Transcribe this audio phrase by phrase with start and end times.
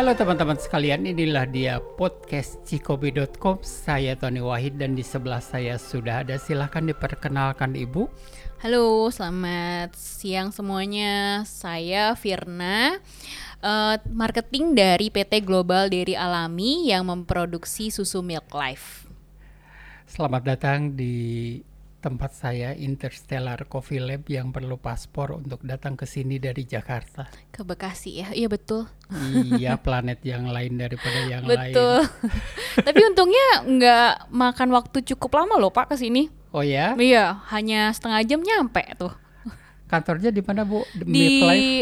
[0.00, 3.60] Halo teman-teman sekalian, inilah dia podcast cikobi.com.
[3.60, 6.40] Saya Tony Wahid dan di sebelah saya sudah ada.
[6.40, 8.08] Silahkan diperkenalkan Ibu.
[8.64, 11.44] Halo, selamat siang semuanya.
[11.44, 12.96] Saya Firna,
[13.60, 19.04] uh, marketing dari PT Global Dairy Alami yang memproduksi susu Milk Life.
[20.08, 21.60] Selamat datang di
[22.00, 27.28] tempat saya Interstellar Coffee Lab yang perlu paspor untuk datang ke sini dari Jakarta.
[27.52, 28.88] Ke Bekasi ya, iya betul.
[29.60, 31.60] Iya, planet yang lain daripada yang betul.
[31.60, 31.74] lain.
[31.76, 31.98] Betul.
[32.88, 36.32] Tapi untungnya nggak makan waktu cukup lama loh Pak ke sini.
[36.50, 36.96] Oh ya?
[36.96, 39.12] Iya, hanya setengah jam nyampe tuh.
[39.86, 40.82] Kantornya di mana Bu?
[40.96, 41.26] The di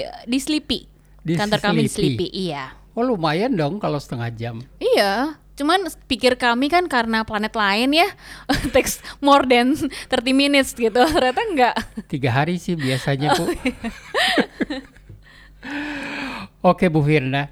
[0.04, 0.80] di Sleepy.
[1.22, 1.68] Di Kantor Sleepy.
[1.70, 2.74] kami di Sleepy, iya.
[2.98, 4.58] Oh lumayan dong kalau setengah jam.
[4.82, 8.06] Iya, Cuman pikir kami kan karena planet lain ya
[8.74, 11.02] takes more than 30 minutes gitu.
[11.14, 11.74] Ternyata enggak.
[12.06, 13.42] Tiga hari sih biasanya Bu.
[13.42, 13.74] Oh, iya.
[16.70, 17.50] Oke Bu Firna.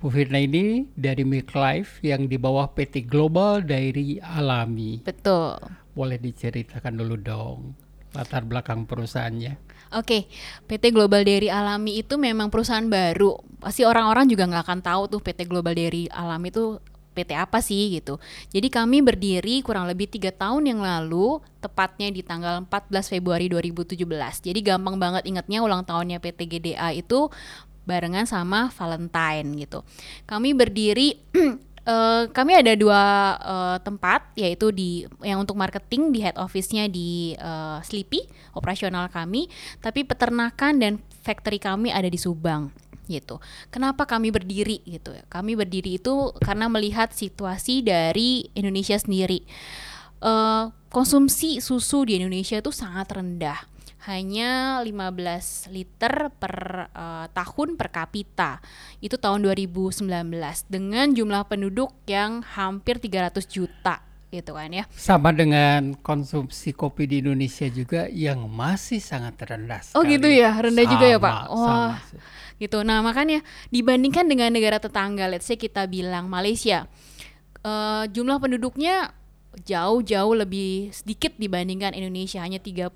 [0.00, 5.04] Bu Firna ini dari Milk Life yang di bawah PT Global Dairy Alami.
[5.04, 5.60] Betul.
[5.92, 7.76] Boleh diceritakan dulu dong
[8.16, 9.68] latar belakang perusahaannya.
[9.96, 10.28] Oke,
[10.68, 13.40] PT Global Dairy Alami itu memang perusahaan baru.
[13.60, 16.76] Pasti orang-orang juga nggak akan tahu tuh PT Global Dairy Alami itu
[17.18, 18.22] PT apa sih gitu.
[18.54, 23.98] Jadi kami berdiri kurang lebih tiga tahun yang lalu, tepatnya di tanggal 14 Februari 2017.
[24.46, 27.26] Jadi gampang banget ingatnya ulang tahunnya PT GDA itu
[27.82, 29.82] barengan sama Valentine gitu.
[30.28, 31.18] Kami berdiri
[31.88, 33.00] Uh, kami ada dua
[33.40, 39.48] uh, tempat yaitu di yang untuk marketing di head office-nya di uh, Sleepy operasional kami
[39.80, 40.92] tapi peternakan dan
[41.24, 42.68] factory kami ada di Subang
[43.08, 43.40] gitu.
[43.72, 45.24] Kenapa kami berdiri gitu ya?
[45.26, 49.42] Kami berdiri itu karena melihat situasi dari Indonesia sendiri.
[50.22, 53.58] Uh, konsumsi susu di Indonesia itu sangat rendah.
[54.08, 58.62] Hanya 15 liter per uh, tahun per kapita.
[59.04, 60.08] Itu tahun 2019
[60.70, 64.84] dengan jumlah penduduk yang hampir 300 juta gitu kan ya.
[64.92, 69.96] Sama dengan konsumsi kopi di Indonesia juga yang masih sangat rendah sekali.
[69.96, 71.38] Oh gitu ya, rendah sama, juga ya Pak.
[71.48, 71.56] Wah.
[71.64, 72.82] Sama gitu.
[72.82, 73.40] Nah makanya
[73.70, 76.90] dibandingkan dengan negara tetangga, let's say kita bilang Malaysia,
[77.62, 79.14] uh, jumlah penduduknya
[79.62, 82.94] jauh-jauh lebih sedikit dibandingkan Indonesia hanya 32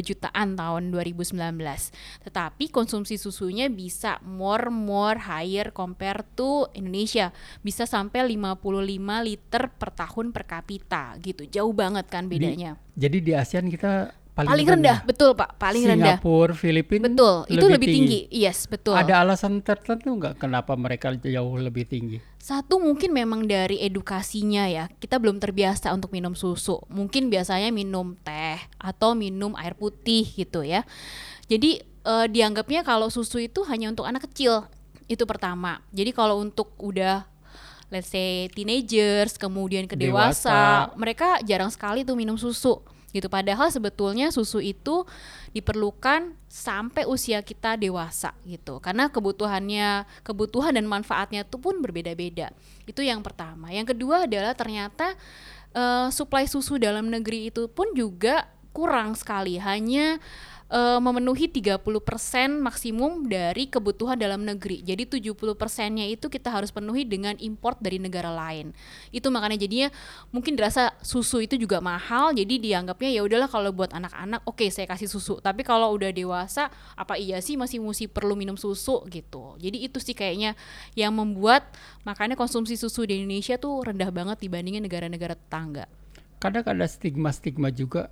[0.00, 1.38] jutaan tahun 2019.
[2.24, 7.34] Tetapi konsumsi susunya bisa more more higher compare to Indonesia.
[7.60, 8.62] Bisa sampai 55
[9.26, 11.44] liter per tahun per kapita gitu.
[11.48, 12.78] Jauh banget kan bedanya.
[12.94, 14.96] Di, jadi di ASEAN kita paling, paling rendah.
[15.04, 16.16] rendah, betul Pak, paling Singapura, rendah.
[16.16, 18.18] Singapura, Filipina, betul, itu lebih tinggi.
[18.24, 18.42] tinggi.
[18.44, 18.96] Yes, betul.
[18.96, 22.18] Ada alasan tertentu nggak kenapa mereka jauh lebih tinggi?
[22.40, 26.80] Satu mungkin memang dari edukasinya ya, kita belum terbiasa untuk minum susu.
[26.88, 30.82] Mungkin biasanya minum teh atau minum air putih gitu ya.
[31.46, 34.64] Jadi uh, dianggapnya kalau susu itu hanya untuk anak kecil,
[35.12, 35.84] itu pertama.
[35.92, 37.28] Jadi kalau untuk udah
[37.92, 42.80] let's say teenagers kemudian ke dewasa, dewasa mereka jarang sekali tuh minum susu
[43.12, 43.28] gitu.
[43.28, 45.04] Padahal sebetulnya susu itu
[45.52, 48.80] diperlukan sampai usia kita dewasa gitu.
[48.80, 52.50] Karena kebutuhannya kebutuhan dan manfaatnya itu pun berbeda-beda.
[52.88, 53.70] Itu yang pertama.
[53.70, 55.14] Yang kedua adalah ternyata
[55.76, 59.60] uh, suplai susu dalam negeri itu pun juga kurang sekali.
[59.60, 60.16] Hanya
[60.72, 61.84] uh, memenuhi 30%
[62.58, 64.80] maksimum dari kebutuhan dalam negeri.
[64.80, 68.72] Jadi 70%-nya itu kita harus penuhi dengan import dari negara lain.
[69.12, 69.92] Itu makanya jadinya
[70.32, 74.72] mungkin dirasa susu itu juga mahal, jadi dianggapnya ya udahlah kalau buat anak-anak oke okay,
[74.72, 75.38] saya kasih susu.
[75.38, 79.60] Tapi kalau udah dewasa apa iya sih masih mesti perlu minum susu gitu.
[79.60, 80.56] Jadi itu sih kayaknya
[80.96, 81.68] yang membuat
[82.08, 85.84] makanya konsumsi susu di Indonesia tuh rendah banget dibandingin negara-negara tetangga.
[86.42, 88.10] Kadang ada stigma-stigma juga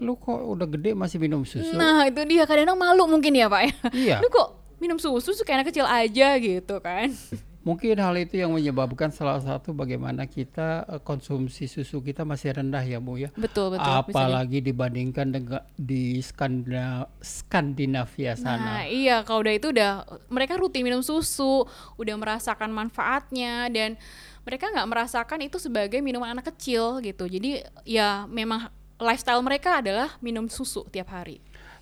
[0.00, 1.76] lu kok udah gede masih minum susu?
[1.76, 3.74] Nah itu dia kadang-kadang malu mungkin ya pak ya.
[3.92, 4.16] Iya.
[4.24, 7.12] Lu kok minum susu suka anak kecil aja gitu kan?
[7.60, 12.80] Mungkin hal itu yang menyebabkan salah satu bagaimana kita eh, konsumsi susu kita masih rendah
[12.80, 13.28] ya Bu ya.
[13.36, 13.84] Betul betul.
[13.84, 14.68] Apalagi misalnya.
[14.72, 18.80] dibandingkan dengan di Skandina Skandinavia sana.
[18.80, 21.68] Nah iya kalau udah itu udah mereka rutin minum susu,
[22.00, 24.00] udah merasakan manfaatnya dan
[24.48, 27.28] mereka nggak merasakan itu sebagai minuman anak kecil gitu.
[27.28, 31.40] Jadi ya memang lifestyle mereka adalah minum susu tiap hari.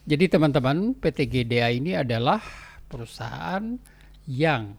[0.08, 2.40] Jadi teman-teman, PT GDA ini adalah
[2.88, 3.76] perusahaan
[4.24, 4.78] yang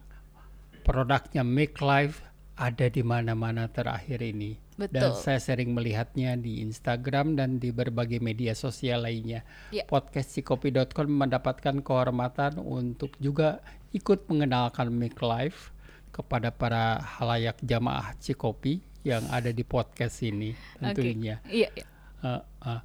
[0.82, 2.26] produknya Make Life
[2.58, 4.58] ada di mana-mana terakhir ini.
[4.74, 4.96] Betul.
[4.96, 9.44] Dan saya sering melihatnya di Instagram dan di berbagai media sosial lainnya.
[9.70, 9.84] Yeah.
[9.86, 13.60] Podcast Cikopi.com mendapatkan kehormatan untuk juga
[13.92, 15.72] ikut mengenalkan Make Life
[16.10, 21.40] kepada para halayak jamaah Cikopi yang ada di podcast ini tentunya.
[21.44, 21.64] Okay.
[21.64, 21.89] Yeah, yeah.
[22.20, 22.80] Uh, uh.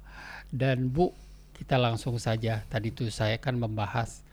[0.48, 1.12] Dan Bu,
[1.56, 2.60] kita langsung saja.
[2.68, 4.26] Tadi tuh saya kan membahas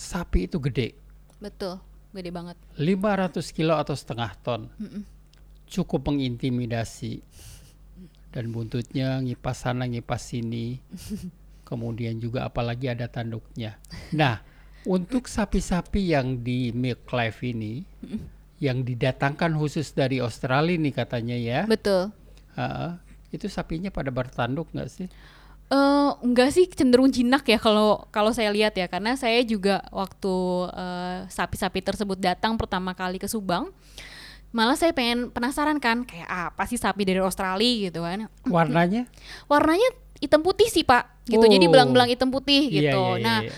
[0.00, 0.96] sapi itu gede.
[1.40, 1.80] Betul,
[2.12, 2.56] gede banget.
[2.76, 4.68] 500 kilo atau setengah ton.
[4.80, 5.02] Mm -mm.
[5.68, 7.20] Cukup mengintimidasi.
[8.30, 10.80] Dan buntutnya ngipas sana ngipas sini.
[11.68, 13.78] Kemudian juga apalagi ada tanduknya.
[14.10, 14.42] Nah,
[14.88, 18.39] untuk sapi-sapi yang di Milk Life ini, mm -mm.
[18.60, 21.60] Yang didatangkan khusus dari Australia nih katanya ya.
[21.64, 22.12] Betul.
[22.54, 22.94] Uh,
[23.32, 25.08] itu sapinya pada bertanduk nggak sih?
[25.70, 30.34] Uh, enggak sih cenderung jinak ya kalau kalau saya lihat ya karena saya juga waktu
[30.66, 33.70] uh, sapi-sapi tersebut datang pertama kali ke Subang
[34.50, 39.06] malah saya pengen penasaran kan kayak apa sih sapi dari Australia gitu kan warnanya
[39.46, 41.46] warnanya hitam putih sih pak gitu oh.
[41.46, 43.52] jadi belang-belang hitam putih iya, gitu iya, iya, nah iya.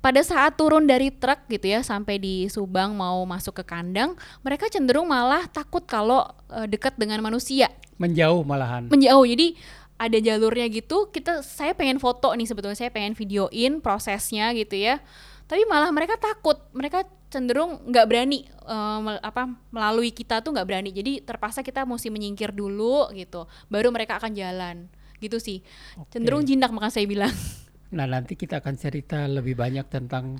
[0.00, 4.66] Pada saat turun dari truk gitu ya sampai di Subang mau masuk ke kandang mereka
[4.72, 7.68] cenderung malah takut kalau uh, dekat dengan manusia.
[8.00, 8.88] Menjauh malahan.
[8.88, 9.52] Menjauh jadi
[10.00, 15.04] ada jalurnya gitu kita saya pengen foto nih sebetulnya saya pengen videoin prosesnya gitu ya.
[15.44, 20.64] Tapi malah mereka takut mereka cenderung nggak berani uh, mel, apa melalui kita tuh nggak
[20.64, 20.90] berani.
[20.96, 24.88] Jadi terpaksa kita mesti menyingkir dulu gitu baru mereka akan jalan.
[25.20, 25.60] Gitu sih.
[26.00, 26.16] Okay.
[26.16, 27.28] cenderung jinak maka saya bilang
[27.90, 30.38] nah nanti kita akan cerita lebih banyak tentang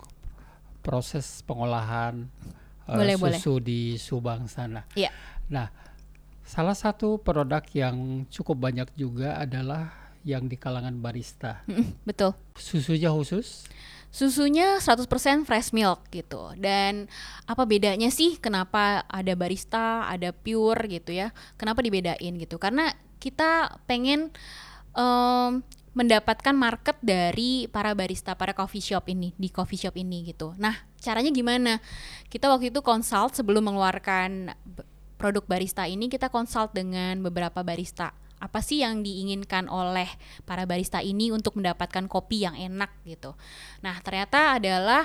[0.81, 2.31] proses pengolahan
[2.87, 3.65] uh, boleh, susu boleh.
[3.67, 5.13] di Subang sana yeah.
[5.51, 5.69] nah
[6.51, 9.95] Salah satu produk yang cukup banyak juga adalah
[10.27, 11.63] yang di kalangan barista.
[12.09, 12.35] betul.
[12.59, 13.71] Susunya khusus?
[14.11, 15.07] Susunya 100%
[15.47, 16.51] fresh milk gitu.
[16.59, 17.07] Dan
[17.47, 21.31] apa bedanya sih kenapa ada barista, ada pure gitu ya?
[21.55, 22.59] Kenapa dibedain gitu?
[22.59, 22.91] Karena
[23.23, 24.35] kita pengen
[24.99, 30.55] um, mendapatkan market dari para barista, para coffee shop ini di coffee shop ini gitu.
[30.55, 31.83] Nah, caranya gimana?
[32.31, 34.55] Kita waktu itu consult sebelum mengeluarkan
[35.21, 40.09] produk barista ini kita konsult dengan beberapa barista apa sih yang diinginkan oleh
[40.49, 43.37] para barista ini untuk mendapatkan kopi yang enak gitu.
[43.85, 45.05] Nah ternyata adalah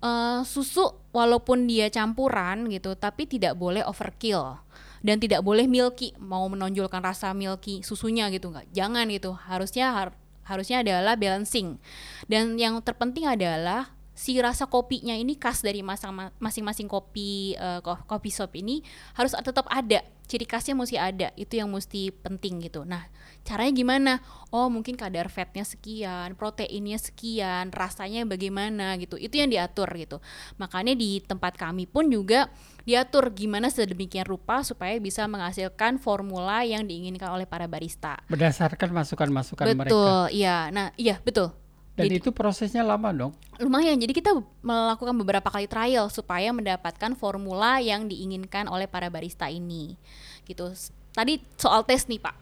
[0.00, 4.56] uh, susu walaupun dia campuran gitu, tapi tidak boleh overkill
[5.04, 8.72] dan tidak boleh milky mau menonjolkan rasa milky susunya gitu nggak.
[8.72, 9.36] Jangan gitu.
[9.36, 10.16] Harusnya har
[10.50, 11.78] harusnya adalah balancing.
[12.26, 18.52] Dan yang terpenting adalah si rasa kopinya ini khas dari masing-masing kopi uh, kopi shop
[18.58, 18.82] ini
[19.14, 20.02] harus tetap ada.
[20.26, 21.30] Ciri khasnya mesti ada.
[21.38, 22.82] Itu yang mesti penting gitu.
[22.82, 23.06] Nah
[23.42, 24.12] caranya gimana
[24.52, 30.18] oh mungkin kadar fatnya sekian proteinnya sekian rasanya bagaimana gitu itu yang diatur gitu
[30.60, 32.52] makanya di tempat kami pun juga
[32.84, 39.64] diatur gimana sedemikian rupa supaya bisa menghasilkan formula yang diinginkan oleh para barista berdasarkan masukan-masukan
[39.72, 41.56] mereka betul iya nah iya betul
[42.00, 43.32] dan jadi, itu prosesnya lama dong?
[43.60, 44.00] Lumayan.
[44.00, 44.32] Jadi kita
[44.64, 50.00] melakukan beberapa kali trial supaya mendapatkan formula yang diinginkan oleh para barista ini.
[50.48, 50.72] Gitu.
[51.12, 52.32] Tadi soal tes nih, Pak.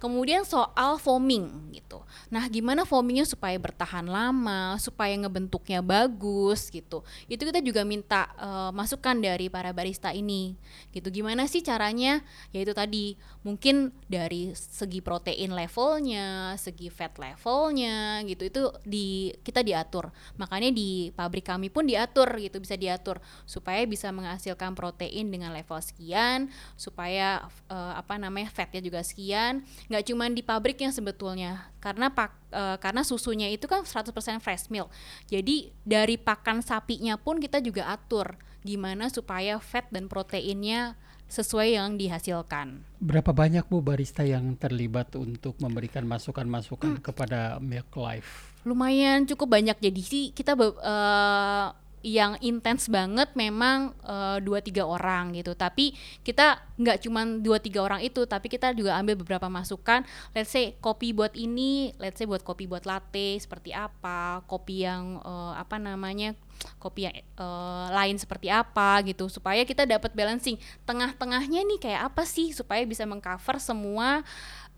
[0.00, 2.00] Kemudian soal foaming gitu.
[2.32, 7.04] Nah, gimana foamingnya supaya bertahan lama, supaya ngebentuknya bagus gitu.
[7.28, 10.56] Itu kita juga minta uh, masukan dari para barista ini.
[10.88, 11.04] Gitu.
[11.12, 12.24] Gimana sih caranya?
[12.56, 18.48] Yaitu tadi mungkin dari segi protein levelnya, segi fat levelnya gitu.
[18.48, 20.08] Itu di kita diatur.
[20.40, 25.76] Makanya di pabrik kami pun diatur gitu, bisa diatur supaya bisa menghasilkan protein dengan level
[25.84, 26.48] sekian,
[26.80, 32.62] supaya uh, apa namanya fatnya juga sekian nggak cuma di pabriknya sebetulnya karena pak e,
[32.78, 34.86] karena susunya itu kan 100% fresh milk
[35.26, 40.94] jadi dari pakan sapinya pun kita juga atur gimana supaya fat dan proteinnya
[41.30, 42.82] sesuai yang dihasilkan.
[42.98, 47.04] Berapa banyak Bu barista yang terlibat untuk memberikan masukan-masukan hmm.
[47.06, 48.58] kepada Milk Life?
[48.66, 51.70] Lumayan cukup banyak jadi sih kita uh,
[52.00, 55.52] yang intens banget memang uh, dua tiga orang gitu.
[55.52, 55.92] Tapi
[56.24, 60.04] kita nggak cuma dua tiga orang itu tapi kita juga ambil beberapa masukan.
[60.32, 65.20] Let's say kopi buat ini let's say buat kopi buat latte seperti apa kopi yang
[65.20, 66.32] uh, apa namanya
[66.80, 69.28] kopi yang uh, lain seperti apa gitu.
[69.28, 70.56] Supaya kita dapat balancing.
[70.88, 74.24] Tengah-tengahnya nih kayak apa sih supaya bisa mengcover semua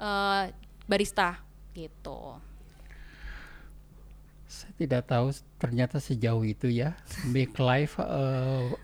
[0.02, 0.50] uh,
[0.90, 1.38] barista
[1.72, 2.51] gitu
[4.84, 6.98] tidak tahu ternyata sejauh itu ya
[7.30, 8.74] Make Life uh,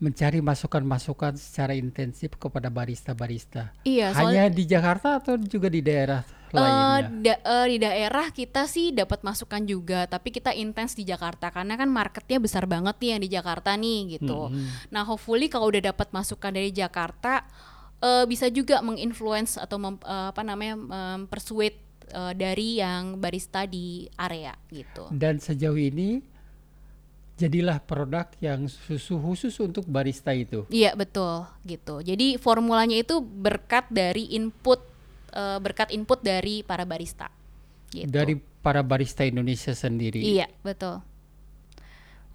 [0.00, 3.76] mencari masukan-masukan secara intensif kepada barista-barista.
[3.84, 7.00] Iya, hanya di Jakarta atau juga di daerah uh, lainnya?
[7.20, 11.76] Da, uh, di daerah kita sih dapat masukan juga, tapi kita intens di Jakarta karena
[11.76, 14.48] kan marketnya besar banget nih yang di Jakarta nih gitu.
[14.48, 14.72] Hmm.
[14.88, 17.44] Nah, hopefully kalau udah dapat masukan dari Jakarta
[18.00, 24.06] uh, bisa juga menginfluence atau mem, uh, apa namanya mempersuade uh, dari yang barista di
[24.18, 25.08] area gitu.
[25.10, 26.20] Dan sejauh ini
[27.40, 30.68] jadilah produk yang susu khusus untuk barista itu.
[30.68, 32.04] Iya betul gitu.
[32.04, 34.84] Jadi formulanya itu berkat dari input
[35.32, 37.32] uh, berkat input dari para barista.
[37.88, 38.12] Gitu.
[38.12, 40.20] Dari para barista Indonesia sendiri.
[40.20, 41.00] Iya betul.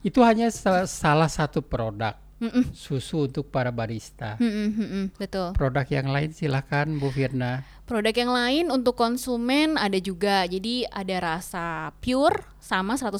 [0.02, 0.50] Itu hanya
[0.90, 2.25] salah satu produk.
[2.36, 2.76] Mm-mm.
[2.76, 4.36] susu untuk para barista.
[4.44, 5.56] Mm-mm, mm-mm, betul.
[5.56, 7.64] Produk yang lain silahkan Bu Firna.
[7.88, 10.44] Produk yang lain untuk konsumen ada juga.
[10.44, 13.16] Jadi ada rasa pure sama 100%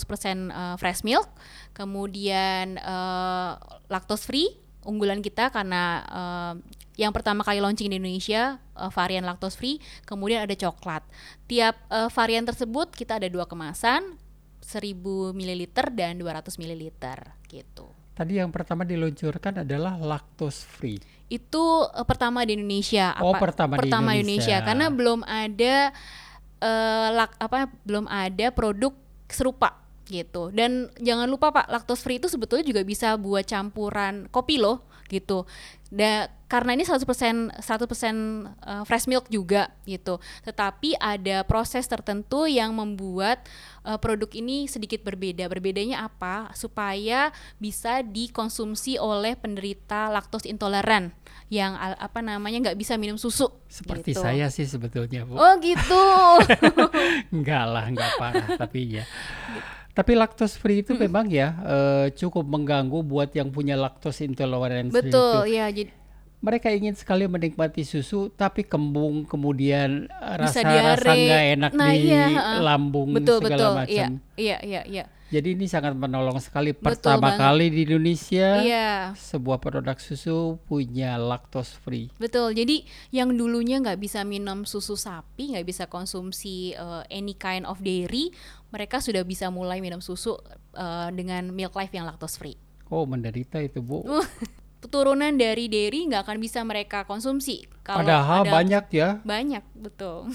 [0.52, 1.32] uh, fresh milk,
[1.72, 3.56] kemudian uh,
[3.88, 4.50] lactose free
[4.86, 6.54] unggulan kita karena uh,
[6.96, 11.04] yang pertama kali launching di Indonesia uh, varian lactose free, kemudian ada coklat.
[11.50, 14.16] Tiap uh, varian tersebut kita ada dua kemasan,
[14.64, 16.84] 1000 ml dan 200 ml
[17.48, 17.95] gitu.
[18.16, 21.04] Tadi yang pertama diluncurkan adalah lactose free.
[21.28, 23.12] Itu uh, pertama di Indonesia.
[23.20, 24.56] Oh, pertama, pertama di Indonesia.
[24.56, 25.76] Indonesia karena belum ada
[26.64, 28.96] uh, lak, apa belum ada produk
[29.28, 30.48] serupa gitu.
[30.56, 35.44] Dan jangan lupa Pak, lactose free itu sebetulnya juga bisa buat campuran kopi loh gitu.
[35.96, 40.20] Da, karena ini 100% 100% uh, fresh milk juga gitu.
[40.44, 43.48] Tetapi ada proses tertentu yang membuat
[43.88, 45.48] uh, produk ini sedikit berbeda.
[45.48, 46.52] Berbedanya apa?
[46.52, 47.32] Supaya
[47.64, 51.16] bisa dikonsumsi oleh penderita laktos intoleran
[51.48, 53.48] yang apa namanya nggak bisa minum susu.
[53.72, 54.20] Seperti gitu.
[54.20, 55.40] saya sih sebetulnya, Bu.
[55.40, 56.04] Oh, gitu.
[57.36, 59.08] enggak lah, enggak parah, tapi ya.
[59.96, 61.02] Tapi laktos free itu hmm.
[61.08, 64.92] memang ya uh, cukup mengganggu buat yang punya laktos intoleransi.
[64.92, 65.72] Betul, ya.
[65.72, 65.88] Jadi
[66.44, 72.26] mereka ingin sekali menikmati susu tapi kembung kemudian rasa rasa nggak enak nah, di iya,
[72.62, 74.10] lambung betul, segala betul, macam.
[74.38, 75.06] Iya, iya, iya.
[75.34, 77.42] Jadi ini sangat menolong sekali pertama banget.
[77.42, 78.90] kali di Indonesia iya.
[79.18, 82.14] sebuah produk susu punya lactose free.
[82.22, 82.54] Betul.
[82.54, 87.82] Jadi yang dulunya nggak bisa minum susu sapi, nggak bisa konsumsi uh, any kind of
[87.82, 88.30] dairy,
[88.70, 90.38] mereka sudah bisa mulai minum susu
[90.78, 92.58] uh, dengan Milk Life yang lactose free.
[92.94, 94.06] Oh menderita itu bu.
[94.94, 97.66] turunan dari dairy nggak akan bisa mereka konsumsi.
[97.82, 99.10] Kalau Padahal ada, banyak ya.
[99.26, 100.30] Banyak, betul.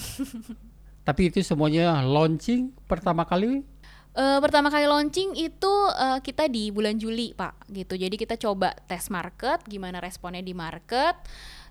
[1.06, 3.62] Tapi itu semuanya launching pertama kali?
[4.10, 7.94] Uh, pertama kali launching itu uh, kita di bulan Juli, Pak, gitu.
[7.94, 11.14] Jadi kita coba tes market, gimana responnya di market.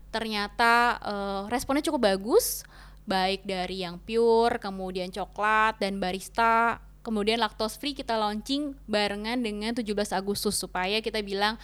[0.09, 2.63] Ternyata uh, responnya cukup bagus,
[3.03, 9.71] baik dari yang pure, kemudian coklat dan barista kemudian lactose free kita launching barengan dengan
[9.73, 11.55] 17 Agustus supaya kita bilang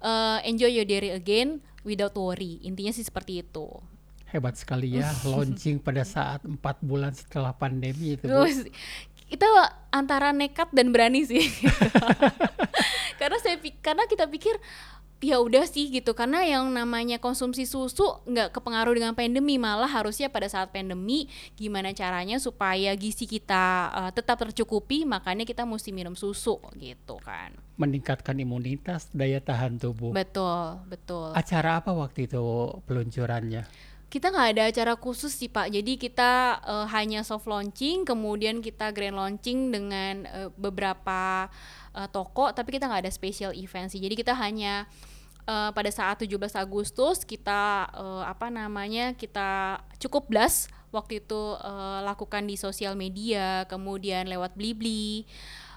[0.00, 2.62] uh, enjoy your dairy again without worry.
[2.64, 3.66] Intinya sih seperti itu.
[4.26, 8.26] Hebat sekali ya launching pada saat empat bulan setelah pandemi itu.
[8.26, 8.46] Bu.
[9.26, 9.46] Kita
[9.90, 11.42] antara nekat dan berani sih.
[13.20, 14.54] karena saya karena kita pikir
[15.18, 16.14] ya udah sih gitu.
[16.14, 21.26] Karena yang namanya konsumsi susu nggak kepengaruh dengan pandemi malah harusnya pada saat pandemi
[21.58, 27.50] gimana caranya supaya gizi kita uh, tetap tercukupi makanya kita mesti minum susu gitu kan.
[27.76, 30.14] Meningkatkan imunitas daya tahan tubuh.
[30.14, 31.34] Betul betul.
[31.34, 32.38] Acara apa waktu itu
[32.86, 33.66] peluncurannya
[34.06, 35.66] kita nggak ada acara khusus sih pak.
[35.70, 41.50] Jadi kita uh, hanya soft launching kemudian kita grand launching dengan uh, beberapa
[41.90, 43.98] uh, toko tapi kita nggak ada special event sih.
[43.98, 44.86] Jadi kita hanya
[45.50, 52.00] uh, pada saat 17 Agustus kita uh, apa namanya kita cukup blast waktu itu uh,
[52.06, 55.26] lakukan di sosial media kemudian lewat Blibli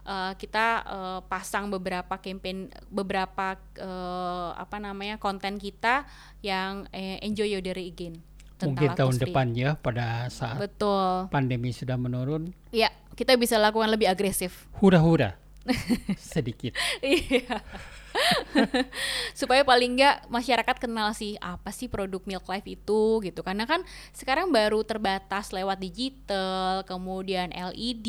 [0.06, 6.08] uh, kita uh, pasang beberapa campaign beberapa uh, apa namanya konten kita
[6.44, 8.20] yang uh, enjoy your day again
[8.60, 11.32] mungkin tahun depan ya pada saat betul.
[11.32, 12.52] pandemi sudah menurun.
[12.76, 14.68] Ya kita bisa lakukan lebih agresif.
[14.80, 15.40] Hura-hura.
[16.20, 16.76] Sedikit.
[17.00, 17.64] Iya.
[19.40, 23.42] supaya paling nggak masyarakat kenal sih apa sih produk Milk Life itu gitu.
[23.46, 28.08] Karena kan sekarang baru terbatas lewat digital kemudian LED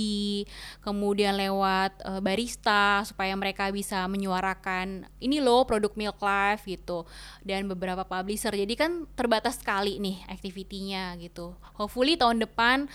[0.81, 7.05] kemudian lewat uh, barista supaya mereka bisa menyuarakan ini loh produk Milk Life gitu.
[7.45, 8.53] Dan beberapa publisher.
[8.53, 11.57] Jadi kan terbatas sekali nih aktivitinya gitu.
[11.77, 12.89] Hopefully tahun depan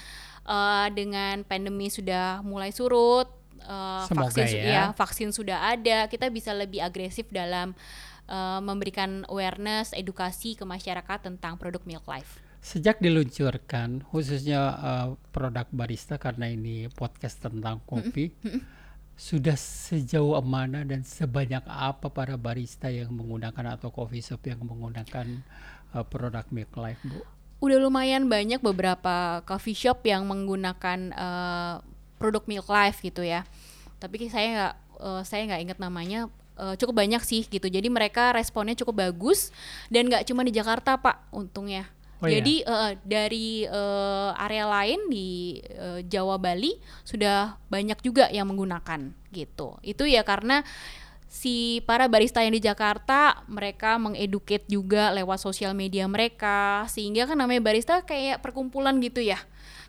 [0.45, 4.63] uh, dengan pandemi sudah mulai surut uh, vaksin ya.
[4.63, 7.73] ya vaksin sudah ada kita bisa lebih agresif dalam
[8.29, 12.41] uh, memberikan awareness edukasi ke masyarakat tentang produk Milk Life.
[12.65, 20.83] Sejak diluncurkan khususnya uh, produk barista karena ini podcast tentang kopi mm sudah sejauh mana
[20.83, 25.39] dan sebanyak apa para barista yang menggunakan atau coffee shop yang menggunakan
[25.95, 27.23] uh, produk Milk Life, Bu?
[27.63, 31.79] Udah lumayan banyak beberapa coffee shop yang menggunakan uh,
[32.17, 33.43] produk Milk Life gitu ya
[33.99, 36.27] tapi saya nggak uh, saya nggak ingat namanya
[36.59, 39.51] uh, cukup banyak sih gitu jadi mereka responnya cukup bagus
[39.87, 41.89] dan nggak cuma di Jakarta pak untungnya
[42.23, 42.39] Oh iya?
[42.39, 42.71] Jadi iya?
[42.71, 49.75] uh, dari uh, area lain di uh, Jawa Bali sudah banyak juga yang menggunakan gitu.
[49.83, 50.63] Itu ya karena
[51.27, 57.35] si para barista yang di Jakarta mereka mengeduket juga lewat sosial media mereka sehingga kan
[57.35, 59.37] namanya barista kayak perkumpulan gitu ya.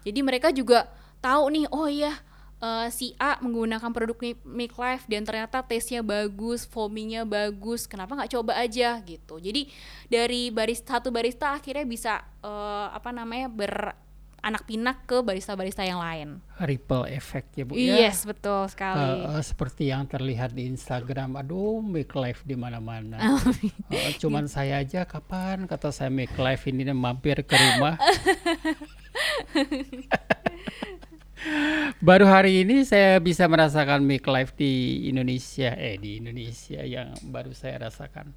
[0.03, 0.91] Jadi mereka juga
[1.27, 2.15] tahu nih oh iya
[2.61, 8.33] uh, si A menggunakan produk Make Life dan ternyata taste-nya bagus, foamingnya bagus, kenapa nggak
[8.33, 9.41] coba aja gitu.
[9.41, 9.69] Jadi
[10.09, 13.75] dari barista satu barista akhirnya bisa uh, apa namanya ber
[14.47, 16.39] anak pinak ke barista-barista yang lain.
[16.63, 18.07] Ripple effect ya bu ya.
[18.07, 19.27] Yes betul sekali.
[19.27, 23.19] Uh, uh, seperti yang terlihat di Instagram, aduh make life di mana-mana.
[23.43, 27.99] uh, cuman saya aja kapan kata saya make life ini mampir ke rumah.
[31.97, 37.57] Baru hari ini saya bisa merasakan make life di Indonesia, eh di Indonesia yang baru
[37.57, 38.37] saya rasakan.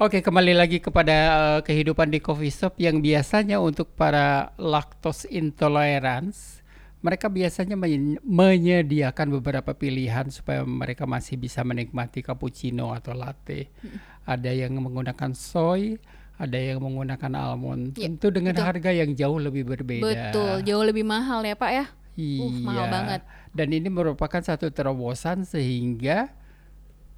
[0.00, 6.64] Oke, kembali lagi kepada uh, kehidupan di coffee shop yang biasanya untuk para lactose intolerance,
[7.04, 13.68] mereka biasanya men menyediakan beberapa pilihan supaya mereka masih bisa menikmati cappuccino atau latte.
[13.84, 14.00] Hmm.
[14.24, 16.00] Ada yang menggunakan soy,
[16.40, 18.00] ada yang menggunakan almond.
[18.00, 18.64] Ya, Tentu dengan betul.
[18.72, 20.32] harga yang jauh lebih berbeda.
[20.32, 21.84] Betul, jauh lebih mahal ya, Pak ya.
[22.20, 22.44] Iya.
[22.44, 23.20] Uh, mahal banget.
[23.56, 26.36] Dan ini merupakan satu terobosan sehingga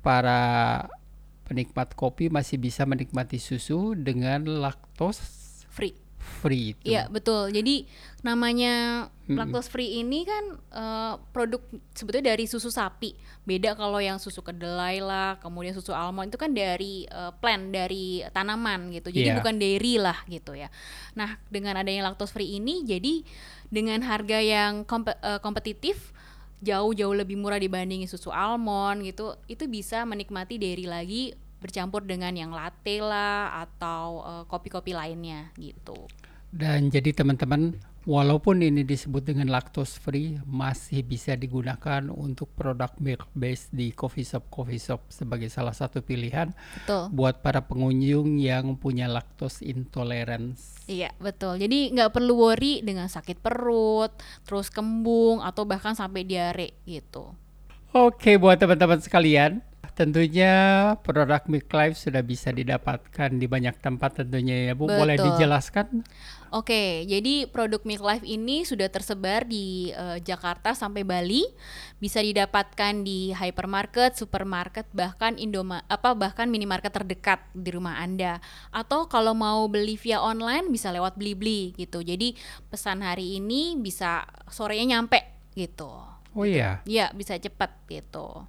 [0.01, 0.41] para
[1.51, 5.42] penikmat kopi masih bisa menikmati susu dengan laktos
[6.23, 6.95] free itu.
[6.95, 7.51] Iya betul.
[7.51, 7.91] Jadi
[8.23, 11.59] namanya lactose free ini kan uh, produk
[11.93, 13.19] sebetulnya dari susu sapi.
[13.43, 18.23] Beda kalau yang susu kedelai lah, kemudian susu almond itu kan dari uh, plant, dari
[18.31, 19.11] tanaman gitu.
[19.11, 19.39] Jadi yeah.
[19.43, 20.71] bukan dairy lah gitu ya.
[21.19, 23.27] Nah dengan adanya lactose free ini, jadi
[23.67, 26.15] dengan harga yang komp uh, kompetitif
[26.63, 32.51] jauh-jauh lebih murah dibandingin susu almond gitu itu bisa menikmati dairy lagi bercampur dengan yang
[32.51, 35.97] latte lah atau eh, kopi-kopi uh, lainnya gitu.
[36.53, 43.31] Dan jadi teman-teman walaupun ini disebut dengan lactose free masih bisa digunakan untuk produk milk
[43.33, 46.51] base di coffee shop coffee shop sebagai salah satu pilihan
[46.83, 47.09] betul.
[47.15, 50.83] buat para pengunjung yang punya lactose intolerance.
[50.91, 51.63] Iya betul.
[51.63, 54.13] Jadi nggak perlu worry dengan sakit perut,
[54.45, 57.33] terus kembung atau bahkan sampai diare gitu.
[57.97, 60.53] Oke buat teman-teman sekalian tentunya
[61.05, 64.89] produk Life sudah bisa didapatkan di banyak tempat tentunya ya Bu.
[64.89, 64.99] Betul.
[65.05, 66.05] Boleh dijelaskan?
[66.53, 71.49] Oke, jadi produk Life ini sudah tersebar di uh, Jakarta sampai Bali.
[71.97, 78.41] Bisa didapatkan di hypermarket, supermarket, bahkan Indoma apa bahkan minimarket terdekat di rumah Anda.
[78.69, 82.05] Atau kalau mau beli via online bisa lewat Blibli gitu.
[82.05, 82.37] Jadi
[82.69, 85.25] pesan hari ini bisa sorenya nyampe
[85.57, 85.89] gitu.
[86.33, 86.81] Oh iya.
[86.89, 88.45] Iya, bisa cepat gitu.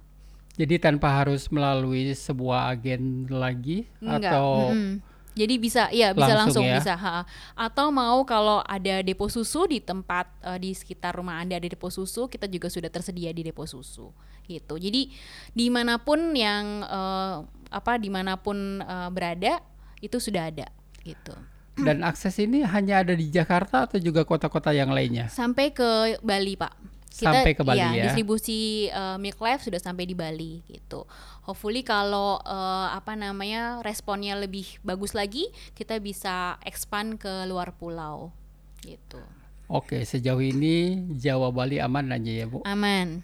[0.54, 4.30] Jadi tanpa harus melalui sebuah agen lagi Enggak.
[4.30, 5.14] atau mm -hmm.
[5.34, 6.78] Jadi bisa ya bisa langsung, langsung ya?
[6.78, 7.26] bisa ha.
[7.58, 11.90] Atau mau kalau ada depo susu di tempat uh, di sekitar rumah Anda ada depo
[11.90, 14.14] susu, kita juga sudah tersedia di depo susu
[14.46, 14.78] gitu.
[14.78, 15.10] Jadi
[15.50, 19.58] di mana pun yang uh, apa di mana pun uh, berada
[19.98, 20.70] itu sudah ada
[21.02, 21.34] gitu.
[21.74, 25.26] Dan akses ini hanya ada di Jakarta atau juga kota-kota yang lainnya?
[25.26, 28.04] Sampai ke Bali, Pak kita, sampai ke Bali ya, ya.
[28.10, 31.06] distribusi uh, Milk Life sudah sampai di Bali gitu.
[31.46, 35.46] Hopefully kalau uh, apa namanya responnya lebih bagus lagi,
[35.78, 38.34] kita bisa expand ke luar pulau
[38.82, 39.22] gitu.
[39.70, 42.66] Oke, sejauh ini Jawa Bali aman aja ya Bu?
[42.66, 43.22] Aman.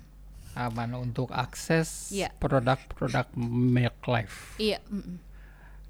[0.54, 2.30] Aman untuk akses iya.
[2.38, 4.56] produk-produk Milk Life.
[4.56, 4.78] Iya.
[4.86, 5.16] Mm -mm.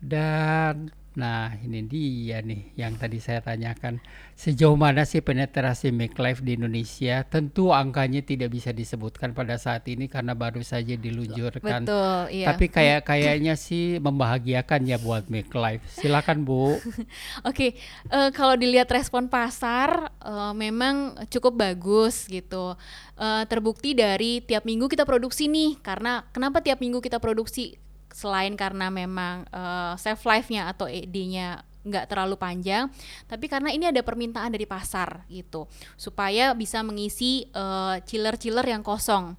[0.00, 0.74] Dan
[1.18, 3.98] Nah, ini dia nih yang tadi saya tanyakan.
[4.38, 7.26] Sejauh mana sih penetrasi make life di Indonesia?
[7.26, 11.82] Tentu angkanya tidak bisa disebutkan pada saat ini karena baru saja diluncurkan.
[11.82, 12.46] Betul, iya.
[12.54, 15.82] Tapi kayak kayaknya sih membahagiakan ya buat make life.
[15.90, 16.78] Silakan, Bu.
[16.78, 17.02] Oke,
[17.42, 17.70] okay,
[18.14, 22.78] uh, eh, kalau dilihat respon pasar uh, memang cukup bagus gitu.
[23.18, 25.82] Uh, terbukti dari tiap minggu kita produksi nih.
[25.82, 27.89] Karena kenapa tiap minggu kita produksi?
[28.10, 32.92] Selain karena memang uh, shelf life-nya atau ED-nya nggak terlalu panjang,
[33.24, 35.64] tapi karena ini ada permintaan dari pasar gitu,
[35.96, 39.32] supaya bisa mengisi uh, chiller-chiller yang kosong.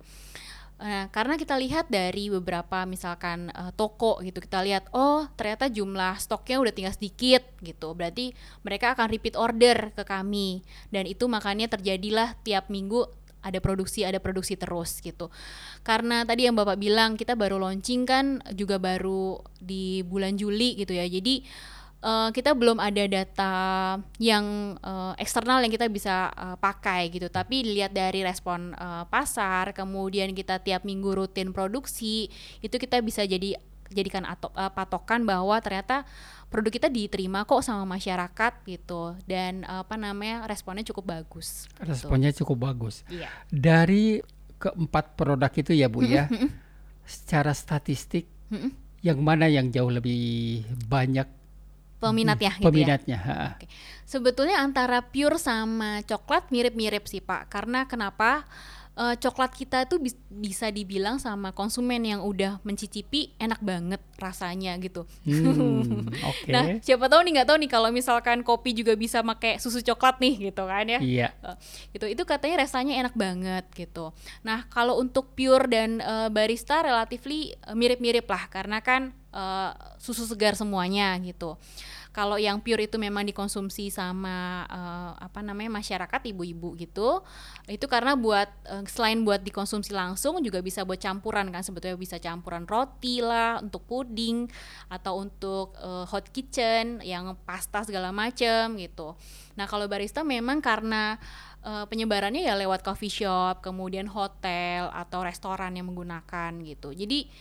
[0.82, 6.18] Nah, karena kita lihat dari beberapa misalkan uh, toko gitu, kita lihat oh ternyata jumlah
[6.18, 7.94] stoknya udah tinggal sedikit gitu.
[7.94, 8.34] Berarti
[8.66, 13.06] mereka akan repeat order ke kami dan itu makanya terjadilah tiap minggu
[13.42, 15.30] ada produksi ada produksi terus gitu.
[15.82, 20.94] Karena tadi yang bapak bilang kita baru launching kan juga baru di bulan Juli gitu
[20.94, 21.06] ya.
[21.10, 21.46] Jadi
[22.06, 23.54] uh, kita belum ada data
[24.18, 27.30] yang uh, eksternal yang kita bisa uh, pakai gitu.
[27.30, 32.30] Tapi dilihat dari respon uh, pasar kemudian kita tiap minggu rutin produksi
[32.62, 33.58] itu kita bisa jadi
[33.92, 36.08] jadikan ato, uh, patokan bahwa ternyata
[36.52, 41.72] produk kita diterima kok sama masyarakat gitu dan apa namanya responnya cukup bagus.
[41.72, 41.88] Gitu.
[41.88, 42.44] Responnya gitu.
[42.44, 43.08] cukup bagus.
[43.08, 43.32] Iya.
[43.48, 44.20] Dari
[44.60, 46.28] keempat produk itu ya Bu ya,
[47.08, 48.28] secara statistik
[49.02, 51.26] yang mana yang jauh lebih banyak
[51.98, 52.68] peminatnya gitu ya?
[52.68, 53.40] peminatnya ya?
[54.06, 57.48] Sebetulnya antara pure sama coklat mirip-mirip sih Pak.
[57.48, 58.44] Karena kenapa?
[58.96, 64.76] Uh, coklat kita tuh bis bisa dibilang sama konsumen yang udah mencicipi enak banget rasanya
[64.80, 65.08] gitu.
[65.24, 66.52] Hmm, okay.
[66.52, 70.20] nah siapa tahu nih nggak tahu nih kalau misalkan kopi juga bisa pakai susu coklat
[70.20, 71.00] nih gitu kan ya.
[71.00, 71.30] Iya.
[71.44, 71.56] Uh,
[71.96, 74.12] gitu itu katanya rasanya enak banget gitu.
[74.44, 80.56] Nah kalau untuk pure dan uh, barista relatifly mirip-mirip lah karena kan uh, susu segar
[80.56, 81.56] semuanya gitu.
[82.12, 87.24] Kalau yang pure itu memang dikonsumsi sama uh, apa namanya masyarakat ibu-ibu gitu,
[87.72, 92.20] itu karena buat uh, selain buat dikonsumsi langsung juga bisa buat campuran kan sebetulnya bisa
[92.20, 94.52] campuran roti lah untuk puding
[94.92, 99.16] atau untuk uh, hot kitchen yang pasta segala macam gitu.
[99.56, 101.16] Nah kalau barista memang karena
[101.64, 106.92] uh, penyebarannya ya lewat coffee shop, kemudian hotel atau restoran yang menggunakan gitu.
[106.92, 107.32] Jadi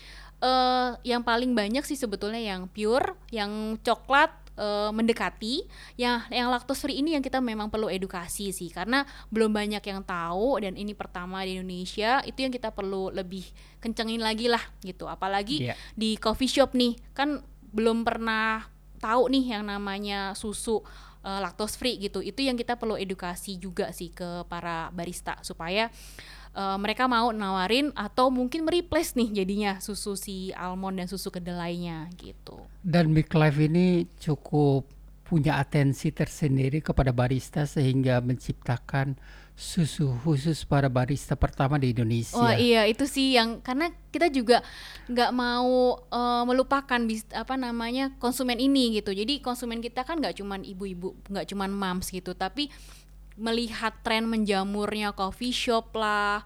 [0.46, 4.30] uh, yang paling banyak sih sebetulnya yang pure, yang coklat
[4.60, 5.64] uh, mendekati
[5.96, 8.68] yang yang lactose free ini yang kita memang perlu edukasi sih.
[8.68, 13.48] Karena belum banyak yang tahu dan ini pertama di Indonesia itu yang kita perlu lebih
[13.80, 15.08] kencengin lagi lah gitu.
[15.08, 15.76] Apalagi yeah.
[15.96, 17.40] di coffee shop nih kan
[17.72, 18.68] belum pernah
[19.00, 20.84] tahu nih yang namanya susu
[21.24, 22.20] uh, lactose free gitu.
[22.20, 25.88] Itu yang kita perlu edukasi juga sih ke para barista supaya
[26.54, 32.10] uh, mereka mau nawarin atau mungkin mereplace nih jadinya susu si almond dan susu kedelainya
[32.18, 32.60] gitu.
[32.82, 34.86] Dan Big Life ini cukup
[35.30, 39.14] punya atensi tersendiri kepada barista sehingga menciptakan
[39.60, 42.34] susu khusus para barista pertama di Indonesia.
[42.34, 44.64] Oh iya itu sih yang karena kita juga
[45.06, 49.12] nggak mau uh, melupakan bis, apa namanya konsumen ini gitu.
[49.12, 52.72] Jadi konsumen kita kan nggak cuman ibu-ibu, nggak cuman moms gitu, tapi
[53.40, 56.44] melihat tren menjamurnya coffee shop lah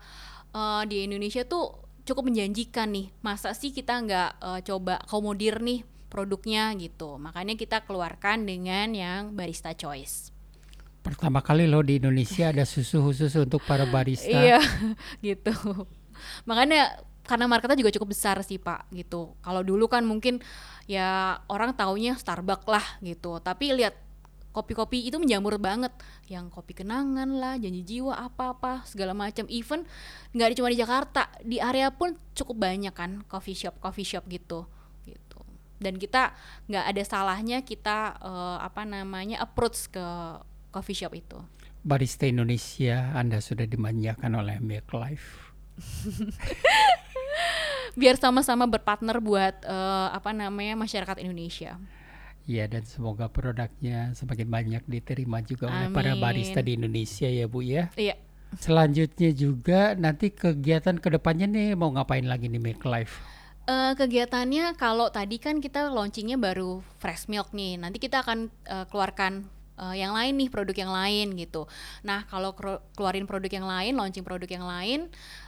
[0.55, 3.11] uh, di Indonesia tuh cukup menjanjikan nih.
[3.21, 7.19] Masa sih kita nggak uh, coba komodir nih produknya gitu.
[7.19, 10.31] Makanya kita keluarkan dengan yang barista choice.
[11.03, 14.31] Pertama kali loh di Indonesia ada susu khusus untuk para barista.
[14.31, 14.63] iya,
[15.27, 15.53] gitu.
[16.49, 19.33] Makanya karena marketnya juga cukup besar sih pak gitu.
[19.41, 20.45] Kalau dulu kan mungkin
[20.85, 23.41] ya orang taunya Starbucks lah gitu.
[23.41, 23.97] Tapi lihat
[24.55, 25.91] kopi-kopi itu menjamur banget.
[26.31, 29.51] Yang kopi kenangan lah janji jiwa apa-apa segala macam.
[29.51, 29.83] Even
[30.31, 34.71] nggak cuma di Jakarta di area pun cukup banyak kan coffee shop coffee shop gitu.
[35.03, 35.39] Gitu.
[35.83, 36.33] Dan kita
[36.71, 40.07] nggak ada salahnya kita uh, apa namanya approach ke
[40.71, 41.43] coffee shop itu.
[41.85, 45.53] Barista Indonesia Anda sudah dimanjakan oleh Milk Life.
[47.99, 51.77] Biar sama-sama berpartner buat uh, apa namanya masyarakat Indonesia
[52.45, 55.77] Iya dan semoga produknya semakin banyak diterima juga Amin.
[55.77, 57.89] oleh para barista di Indonesia ya Bu ya.
[57.97, 58.21] Iya.
[58.55, 63.19] Selanjutnya juga nanti kegiatan ke depannya nih mau ngapain lagi nih Make Life?
[63.65, 68.85] Uh, kegiatannya kalau tadi kan kita launchingnya baru fresh milk nih, nanti kita akan uh,
[68.93, 69.49] keluarkan
[69.81, 71.65] uh, yang lain nih produk yang lain gitu.
[72.05, 72.53] Nah kalau
[72.93, 75.01] keluarin produk yang lain, launching produk yang lain,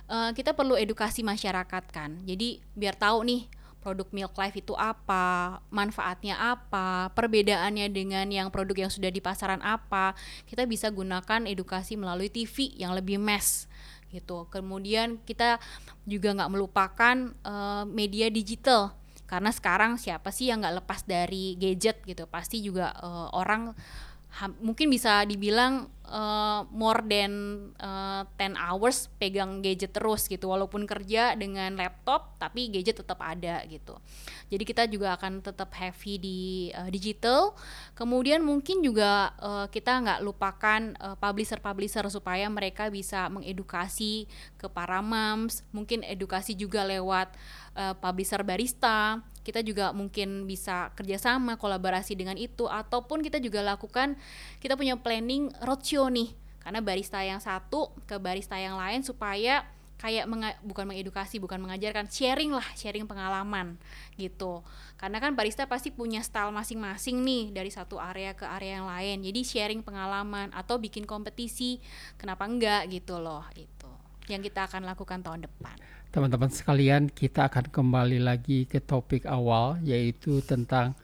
[0.08, 2.24] uh, kita perlu edukasi masyarakat kan.
[2.24, 3.52] Jadi biar tahu nih
[3.86, 9.62] produk Milk Life itu apa, manfaatnya apa, perbedaannya dengan yang produk yang sudah di pasaran
[9.62, 10.18] apa.
[10.50, 13.70] Kita bisa gunakan edukasi melalui TV yang lebih mass
[14.10, 14.50] gitu.
[14.50, 15.62] Kemudian kita
[16.02, 18.90] juga nggak melupakan uh, media digital
[19.26, 23.74] karena sekarang siapa sih yang nggak lepas dari gadget gitu pasti juga uh, orang
[24.60, 27.32] mungkin bisa dibilang uh, more than
[27.80, 30.52] uh, eh, 10 hours pegang gadget terus gitu.
[30.52, 33.96] Walaupun kerja dengan laptop tapi gadget tetap ada gitu.
[34.52, 36.40] Jadi kita juga akan tetap heavy di
[36.76, 37.56] uh, digital.
[37.96, 40.82] Kemudian mungkin juga uh, kita nggak lupakan
[41.16, 44.28] publisher-publisher supaya mereka bisa mengedukasi
[44.60, 45.64] ke para moms.
[45.72, 47.32] Mungkin edukasi juga lewat
[47.76, 54.18] uh, publisher barista kita juga mungkin bisa kerjasama kolaborasi dengan itu ataupun kita juga lakukan
[54.58, 56.34] kita punya planning roadshow nih.
[56.58, 59.62] Karena barista yang satu ke barista yang lain supaya
[59.96, 63.78] kayak menga bukan mengedukasi bukan mengajarkan sharing lah sharing pengalaman
[64.18, 64.66] gitu.
[64.98, 69.22] Karena kan barista pasti punya style masing-masing nih dari satu area ke area yang lain.
[69.22, 71.78] Jadi sharing pengalaman atau bikin kompetisi
[72.18, 73.86] kenapa enggak gitu loh itu
[74.26, 75.78] yang kita akan lakukan tahun depan
[76.16, 80.96] Teman-teman sekalian, kita akan kembali lagi ke topik awal yaitu tentang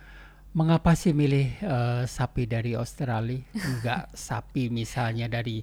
[0.57, 5.61] mengapa sih milih uh, sapi dari Australia, enggak sapi misalnya dari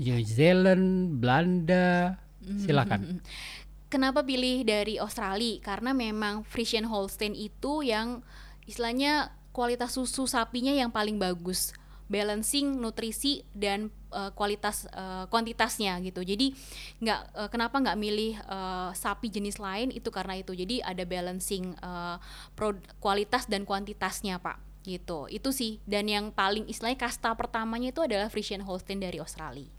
[0.00, 2.16] New Zealand, Belanda.
[2.40, 3.20] Silakan.
[3.92, 5.60] Kenapa pilih dari Australia?
[5.60, 8.24] Karena memang Friesian Holstein itu yang
[8.64, 11.76] istilahnya kualitas susu sapinya yang paling bagus
[12.10, 16.50] balancing nutrisi dan uh, kualitas uh, kuantitasnya gitu jadi
[16.98, 21.78] nggak uh, kenapa nggak milih uh, sapi jenis lain itu karena itu jadi ada balancing
[21.78, 22.18] uh,
[22.58, 28.02] pro, kualitas dan kuantitasnya pak gitu itu sih dan yang paling istilahnya kasta pertamanya itu
[28.02, 29.70] adalah Friesian Holstein dari Australia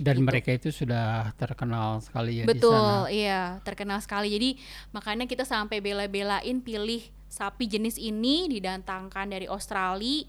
[0.00, 0.28] Dan gitu.
[0.32, 3.12] mereka itu sudah terkenal sekali ya Betul, di sana.
[3.12, 4.32] iya, terkenal sekali.
[4.32, 4.56] Jadi
[4.96, 10.24] makanya kita sampai bela-belain pilih sapi jenis ini didatangkan dari Australia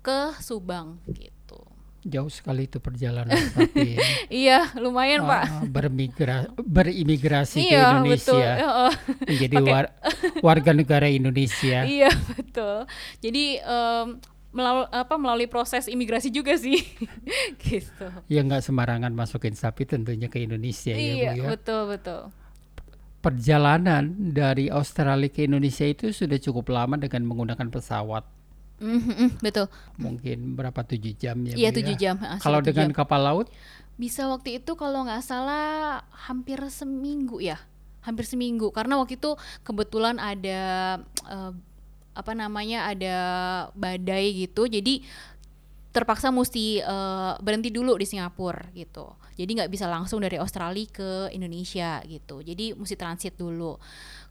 [0.00, 1.60] ke Subang gitu.
[2.00, 3.94] Jauh sekali itu perjalanan sapi.
[3.94, 4.00] ya.
[4.32, 5.42] Iya, lumayan, Pak.
[5.44, 8.40] Ah, bermigra berimigrasi ke Iya, betul.
[8.40, 8.92] Indonesia Heeh.
[9.28, 9.92] menjadi war-
[10.40, 11.84] warga negara Indonesia.
[12.00, 12.88] Iya, betul.
[13.20, 14.06] Jadi em,
[14.50, 16.80] melalui apa melalui proses imigrasi juga sih.
[17.68, 18.06] gitu.
[18.32, 21.48] Ya nggak sembarangan masukin sapi tentunya ke Indonesia ya iya, Bu ya.
[21.52, 22.20] betul, betul.
[23.20, 28.24] Perjalanan dari Australia ke Indonesia itu sudah cukup lama dengan menggunakan pesawat.
[28.80, 29.68] Mhm, mhm, betul.
[29.94, 32.00] Mungkin berapa tujuh jam ya Iya, tujuh ya?
[32.00, 32.16] jam.
[32.20, 32.96] ah, Kalau dengan jam.
[32.96, 33.46] kapal laut
[33.94, 37.60] bisa waktu itu kalau nggak salah hampir seminggu ya
[38.00, 40.60] hampir seminggu karena waktu itu kebetulan ada
[41.28, 41.52] eh,
[42.16, 43.16] apa namanya ada
[43.76, 45.04] badai gitu jadi
[45.92, 51.10] terpaksa mesti eh, berhenti dulu di Singapura gitu jadi nggak bisa langsung dari Australia ke
[51.36, 53.76] Indonesia gitu jadi mesti transit dulu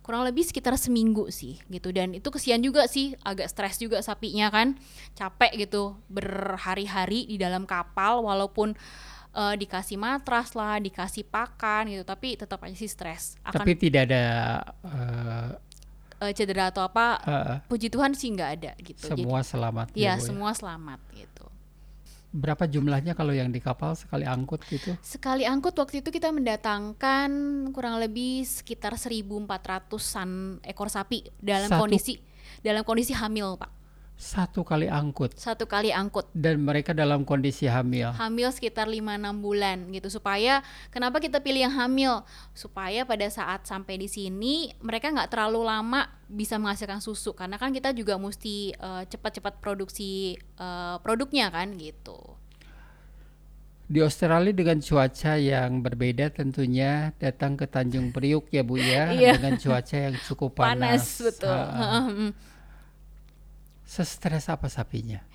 [0.05, 1.93] kurang lebih sekitar seminggu sih gitu.
[1.93, 4.77] Dan itu kesian juga sih agak stres juga sapinya kan.
[5.17, 8.73] Capek gitu berhari-hari di dalam kapal walaupun
[9.35, 13.35] eh, dikasih matras lah dikasih pakan gitu tapi tetap aja sih stres.
[13.43, 14.23] Akan tapi tidak ada
[14.85, 15.49] eh,
[16.29, 19.09] eh, cedera atau apa eh, puji Tuhan sih nggak ada gitu.
[19.09, 20.15] Semua selamat Jadi, ya.
[20.15, 21.48] Bu, semua selamat gitu
[22.29, 24.93] Berapa jumlahnya kalau yang di kapal sekali angkut gitu?
[25.01, 27.29] Sekali angkut waktu itu kita mendatangkan
[27.73, 32.21] kurang lebih sekitar 1.400-an ekor sapi dalam Satu- kondisi
[32.61, 33.78] dalam kondisi hamil, Pak.
[34.19, 36.27] Satu kali angkut Satu kali angkut.
[36.36, 38.12] dan mereka dalam kondisi hamil.
[38.12, 38.99] Hamil sekitar 5-6
[39.39, 40.60] bulan gitu supaya
[40.91, 42.27] kenapa kita pilih yang hamil?
[42.51, 47.71] Supaya pada saat sampai di sini mereka nggak terlalu lama bisa menghasilkan susu karena kan
[47.71, 52.19] kita juga mesti eh, cepat-cepat produksi eh, produknya kan gitu.
[53.88, 59.39] Di Australia dengan cuaca yang berbeda tentunya datang ke Tanjung Priuk ya Bu ya Iya.
[59.39, 61.23] dengan cuaca yang cukup Panas, panas.
[61.23, 61.55] betul.
[61.55, 61.99] Ha-ha.
[63.89, 65.25] Sestres apa sapinya?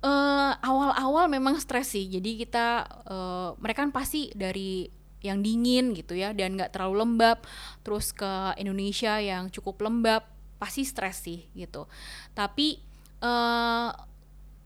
[0.00, 2.08] Eh, awal-awal memang stres sih.
[2.08, 4.88] Jadi kita eh, mereka kan pasti dari
[5.20, 7.44] yang dingin gitu ya dan nggak terlalu lembab,
[7.84, 10.24] terus ke Indonesia yang cukup lembab,
[10.56, 11.84] pasti stres sih gitu.
[12.32, 12.80] Tapi
[13.20, 13.90] eh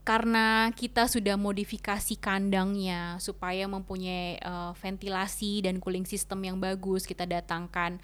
[0.04, 7.26] karena kita sudah modifikasi kandangnya supaya mempunyai eh, ventilasi dan cooling system yang bagus, kita
[7.26, 7.98] datangkan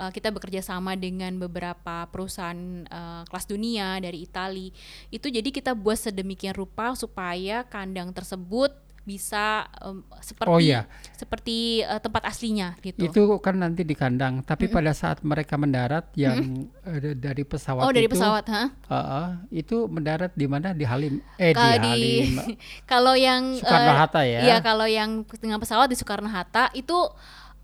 [0.00, 2.56] eh, kita bekerja sama dengan beberapa perusahaan
[2.88, 4.72] eh, kelas dunia dari Itali.
[5.12, 10.84] Itu jadi kita buat sedemikian rupa supaya kandang tersebut bisa em, seperti Oh iya.
[11.16, 13.08] seperti eh, tempat aslinya gitu.
[13.08, 17.92] Itu kan nanti di kandang, tapi pada saat mereka mendarat yang eh, dari pesawat oh
[17.92, 18.64] dari itu, pesawat, ha?
[18.92, 20.76] Ha-ha, itu mendarat di mana?
[20.76, 21.18] Di Halim.
[21.40, 22.28] Eh Kalau di di Halim.
[22.92, 24.40] kalau yang Soekarno Hatta ya.
[24.46, 25.10] Iya, kalau yang
[25.40, 26.98] dengan pesawat di Soekarno Hatta itu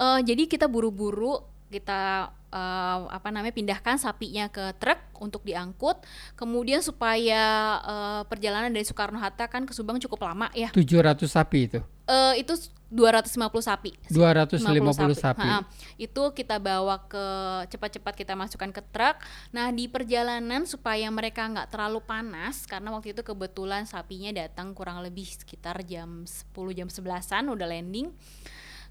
[0.01, 6.02] eh, jadi kita buru-buru kita eh, apa namanya pindahkan sapinya ke truk untuk diangkut.
[6.38, 7.44] Kemudian supaya
[7.83, 10.70] eh, perjalanan dari Soekarno Hatta kan ke Subang cukup lama ya.
[10.70, 11.81] 700 sapi itu.
[12.07, 12.55] Eh, itu
[12.87, 13.35] 250
[13.66, 13.90] sapi.
[14.14, 14.62] 250
[15.18, 15.42] sapi.
[15.42, 15.66] Ha-ha.
[15.98, 17.26] Itu kita bawa ke
[17.66, 19.18] cepat-cepat kita masukkan ke truk.
[19.50, 25.02] Nah di perjalanan supaya mereka nggak terlalu panas karena waktu itu kebetulan sapinya datang kurang
[25.02, 28.14] lebih sekitar jam 10 jam 11an udah landing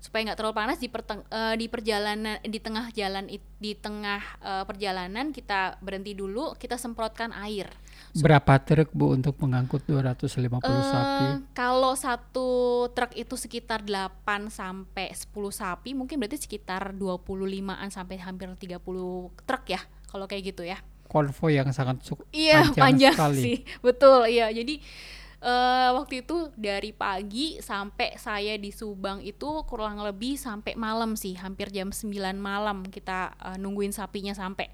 [0.06, 3.26] supaya nggak terlalu panas di perteng- eh, di perjalanan di tengah jalan
[3.58, 7.74] di tengah eh, perjalanan kita berhenti dulu kita semprotkan air
[8.16, 11.26] Berapa truk Bu untuk mengangkut 250 sapi?
[11.28, 12.48] Eh, Kalau satu
[12.96, 18.80] truk itu sekitar 8 sampai 10 sapi, mungkin berarti sekitar 25-an sampai hampir 30
[19.44, 19.84] truk ya.
[20.08, 20.80] Kalau kayak gitu ya.
[21.12, 22.00] Konvoi yang sangat
[22.32, 23.42] Iya, panjang, panjang, sekali.
[23.44, 23.58] sih.
[23.84, 24.48] Betul, iya.
[24.48, 24.80] Jadi
[25.46, 31.38] eh, waktu itu dari pagi sampai saya di Subang itu kurang lebih sampai malam sih,
[31.38, 34.68] hampir jam 9 malam kita eh, nungguin sapinya sampai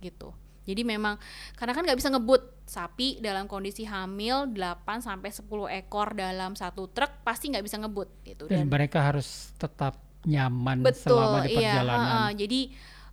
[0.00, 0.32] gitu.
[0.64, 1.20] Jadi memang
[1.60, 5.44] karena kan nggak bisa ngebut sapi dalam kondisi hamil 8 sampai 10
[5.84, 11.20] ekor dalam satu truk pasti nggak bisa ngebut gitu Dan mereka harus tetap nyaman Betul,
[11.20, 11.84] selama di iya.
[11.84, 12.08] perjalanan.
[12.08, 12.32] ha-ha.
[12.32, 12.60] Jadi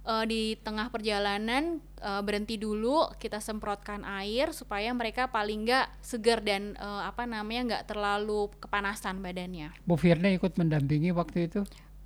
[0.05, 6.41] eh, di tengah perjalanan eh, berhenti dulu, kita semprotkan air supaya mereka paling nggak segar
[6.41, 9.73] dan eh, apa namanya nggak terlalu kepanasan badannya.
[9.85, 11.61] Bu Firna ikut mendampingi waktu itu.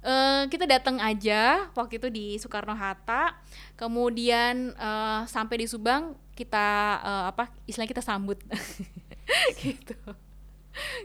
[0.05, 3.33] Eh, kita datang aja waktu itu di Soekarno Hatta,
[3.73, 8.37] kemudian eh, sampai di Subang kita eh, apa istilahnya kita sambut
[9.65, 9.97] gitu,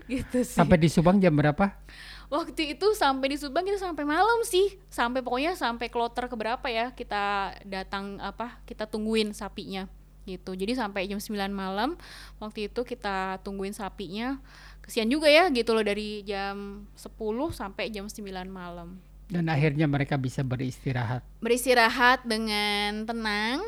[0.04, 0.52] gitu sih.
[0.52, 1.80] Sampai di Subang jam berapa?
[2.30, 6.94] Waktu itu sampai di Subang kita sampai malam sih, sampai pokoknya sampai kloter keberapa ya
[6.94, 9.90] kita datang apa kita tungguin sapinya
[10.30, 10.54] gitu.
[10.54, 11.98] Jadi sampai jam 9 malam
[12.38, 14.38] waktu itu kita tungguin sapinya.
[14.80, 17.14] kesian juga ya gitu loh dari jam 10
[17.54, 18.98] sampai jam 9 malam
[19.30, 23.62] dan akhirnya mereka bisa beristirahat beristirahat dengan tenang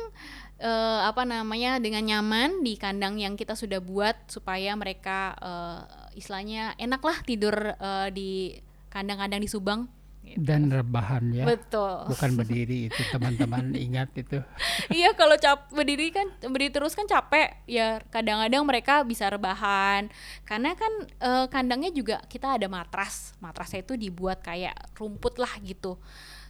[0.59, 6.77] uh, apa namanya dengan nyaman di kandang yang kita sudah buat supaya mereka uh, istilahnya
[6.77, 8.57] enak lah tidur uh, di
[8.89, 9.89] kandang-kandang di Subang.
[10.23, 10.39] Gitu.
[10.39, 11.43] dan rebahan ya.
[11.43, 12.07] Betul.
[12.07, 14.39] Bukan berdiri itu teman-teman ingat itu.
[14.87, 17.59] Iya kalau cap berdiri kan berdiri terus kan capek.
[17.67, 20.07] Ya kadang-kadang mereka bisa rebahan.
[20.47, 23.35] Karena kan e, kandangnya juga kita ada matras.
[23.43, 25.99] Matrasnya itu dibuat kayak rumput lah gitu.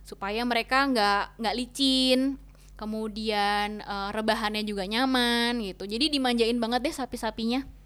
[0.06, 2.38] Supaya mereka nggak nggak licin.
[2.78, 5.90] Kemudian e, rebahannya juga nyaman gitu.
[5.90, 7.83] Jadi dimanjain banget deh sapi-sapinya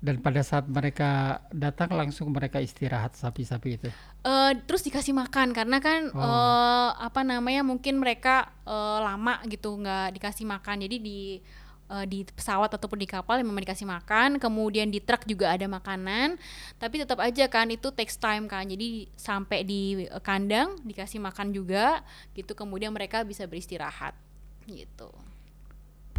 [0.00, 3.88] dan pada saat mereka datang langsung mereka istirahat sapi-sapi itu.
[4.24, 6.20] Uh, terus dikasih makan karena kan oh.
[6.20, 11.44] uh, apa namanya mungkin mereka uh, lama gitu nggak dikasih makan jadi di
[11.92, 16.40] uh, di pesawat ataupun di kapal memang dikasih makan kemudian di truk juga ada makanan
[16.80, 22.00] tapi tetap aja kan itu takes time kan jadi sampai di kandang dikasih makan juga
[22.32, 24.16] gitu kemudian mereka bisa beristirahat
[24.64, 25.12] gitu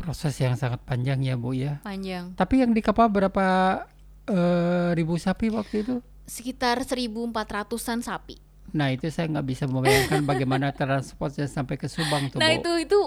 [0.01, 1.77] proses yang sangat panjang ya Bu ya.
[1.85, 2.33] Panjang.
[2.33, 3.45] Tapi yang di kapal berapa
[4.25, 5.95] uh, ribu sapi waktu itu?
[6.25, 8.41] Sekitar 1.400an sapi.
[8.73, 12.41] Nah itu saya nggak bisa membayangkan bagaimana transportnya sampai ke Subang tuh.
[12.41, 12.57] Nah Bu.
[12.57, 12.99] itu itu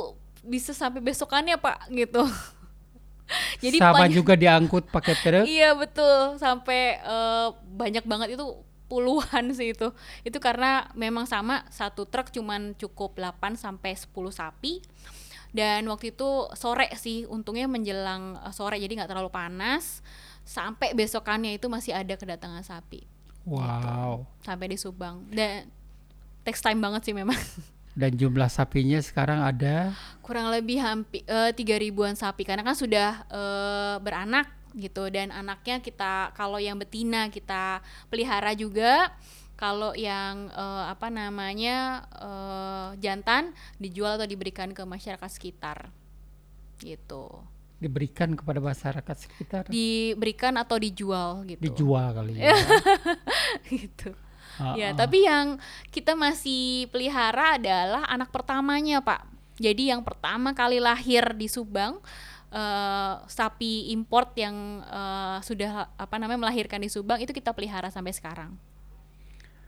[0.47, 2.23] bisa sampai besokannya Pak gitu.
[3.65, 5.45] Jadi sama panjang, juga diangkut pakai truk.
[5.49, 8.45] Iya betul sampai uh, banyak banget itu
[8.87, 9.91] puluhan sih itu.
[10.23, 14.85] Itu karena memang sama satu truk cuman cukup 8 sampai 10 sapi
[15.55, 20.03] dan waktu itu sore sih untungnya menjelang uh, sore jadi nggak terlalu panas.
[20.45, 23.07] Sampai besokannya itu masih ada kedatangan sapi.
[23.47, 24.27] Wow.
[24.27, 24.45] Gitu.
[24.51, 25.25] sampai di Subang.
[25.31, 25.71] Dan
[26.43, 27.39] text time banget sih memang.
[27.95, 29.95] Dan jumlah sapinya sekarang ada?
[30.21, 32.43] Kurang lebih hampir uh, tiga ribuan sapi.
[32.43, 35.07] Karena kan sudah uh, beranak gitu.
[35.09, 37.79] Dan anaknya kita kalau yang betina kita
[38.11, 39.15] pelihara juga
[39.55, 45.95] kalau yang uh, apa namanya uh, jantan dijual atau diberikan ke masyarakat sekitar.
[46.83, 47.31] Gitu.
[47.79, 49.63] Diberikan kepada masyarakat sekitar?
[49.71, 51.63] Diberikan atau dijual gitu.
[51.63, 52.51] Dijual kali ya.
[53.71, 54.11] Gitu.
[54.55, 54.95] Uh, ya uh.
[54.95, 55.59] tapi yang
[55.91, 59.27] kita masih pelihara adalah anak pertamanya pak.
[59.55, 62.03] Jadi yang pertama kali lahir di Subang
[62.51, 68.15] uh, sapi import yang uh, sudah apa namanya melahirkan di Subang itu kita pelihara sampai
[68.15, 68.59] sekarang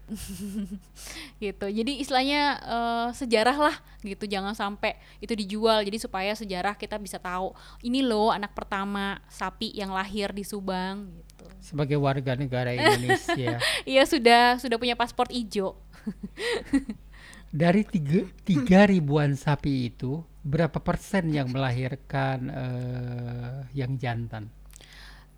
[1.45, 1.67] gitu.
[1.67, 4.27] Jadi istilahnya uh, sejarah lah gitu.
[4.27, 5.83] Jangan sampai itu dijual.
[5.83, 11.11] Jadi supaya sejarah kita bisa tahu ini loh anak pertama sapi yang lahir di Subang
[11.11, 11.47] gitu.
[11.59, 13.59] Sebagai warga negara Indonesia.
[13.87, 15.79] Iya sudah sudah punya paspor hijau
[17.55, 24.51] dari tiga, tiga ribuan sapi itu berapa persen yang melahirkan uh, yang jantan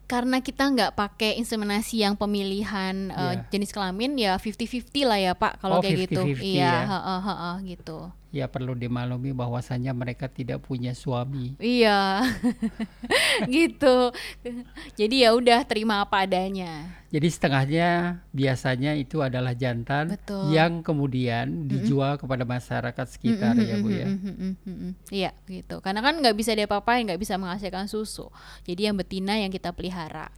[0.08, 3.20] karena kita nggak pakai inseminasi yang pemilihan yeah.
[3.20, 3.44] uh, iya.
[3.52, 6.22] jenis kelamin ya 50-50 lah ya Pak kalau oh, kayak 50 -50 gitu.
[6.40, 6.80] Iya, ya.
[6.88, 11.56] he -he -he, gitu ya perlu dimaklumi bahwasanya mereka tidak punya suami.
[11.56, 12.24] Iya.
[13.54, 14.12] gitu.
[14.96, 16.98] Jadi ya udah terima apa adanya.
[17.08, 20.52] Jadi setengahnya biasanya itu adalah jantan Betul.
[20.52, 22.22] yang kemudian dijual mm -hmm.
[22.28, 24.06] kepada masyarakat sekitar mm -hmm, ya Bu ya.
[24.06, 25.80] Mm -hmm, Iya, gitu.
[25.80, 28.28] Karena kan nggak bisa diapa-apain, nggak bisa menghasilkan susu.
[28.68, 30.28] Jadi yang betina yang kita pelihara.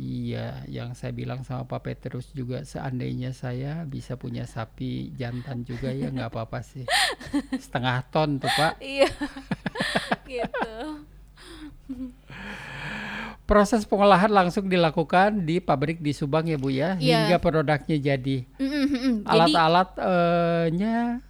[0.00, 5.92] Iya, yang saya bilang sama Pak Petrus juga seandainya saya bisa punya sapi jantan juga
[5.92, 6.88] ya nggak apa-apa sih.
[7.64, 8.80] Setengah ton tuh Pak.
[8.80, 9.12] Iya,
[10.32, 11.04] gitu.
[13.44, 17.28] Proses pengolahan langsung dilakukan di pabrik di Subang ya Bu ya, yeah.
[17.28, 18.48] hingga produknya jadi.
[19.28, 21.20] Alat-alatnya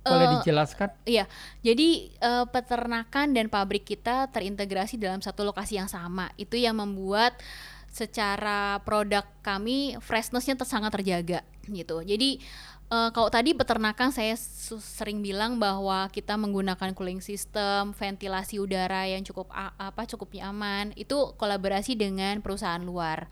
[0.00, 0.88] boleh uh, dijelaskan?
[1.04, 1.24] Iya,
[1.60, 6.32] jadi uh, peternakan dan pabrik kita terintegrasi dalam satu lokasi yang sama.
[6.40, 7.36] Itu yang membuat
[8.00, 12.00] secara produk kami freshnessnya sangat terjaga gitu.
[12.00, 12.40] Jadi
[12.88, 14.34] uh, kalau tadi peternakan saya
[14.80, 21.36] sering bilang bahwa kita menggunakan cooling system, ventilasi udara yang cukup apa cukup nyaman itu
[21.36, 23.28] kolaborasi dengan perusahaan luar.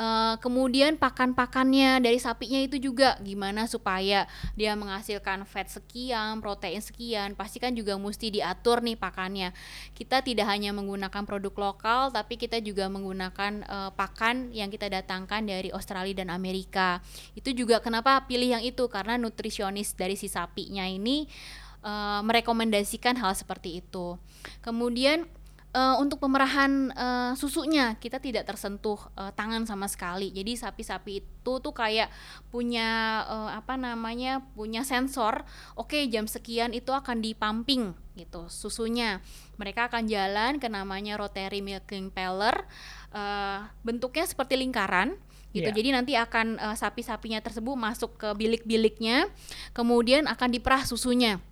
[0.00, 4.24] Uh, kemudian pakan-pakannya dari sapinya itu juga gimana supaya
[4.56, 9.52] dia menghasilkan fat sekian, protein sekian, pasti kan juga mesti diatur nih pakannya.
[9.92, 15.44] Kita tidak hanya menggunakan produk lokal, tapi kita juga menggunakan uh, pakan yang kita datangkan
[15.44, 17.04] dari Australia dan Amerika.
[17.36, 21.28] Itu juga kenapa pilih yang itu karena nutrisionis dari si sapinya ini
[21.84, 24.16] uh, merekomendasikan hal seperti itu.
[24.64, 25.28] Kemudian
[25.74, 30.30] uh, untuk pemerahan uh, susunya kita tidak tersentuh uh, tangan sama sekali.
[30.34, 32.10] Jadi sapi-sapi itu tuh kayak
[32.50, 35.46] punya uh, apa namanya punya sensor.
[35.78, 39.22] Oke okay, jam sekian itu akan dipamping gitu susunya
[39.56, 42.52] mereka akan jalan ke namanya rotary milking paller
[43.16, 45.16] uh, bentuknya seperti lingkaran
[45.56, 45.66] gitu.
[45.66, 45.76] Yeah.
[45.76, 49.26] Jadi nanti akan uh, sapi-sapinya tersebut masuk ke bilik-biliknya,
[49.74, 51.42] kemudian akan diperah susunya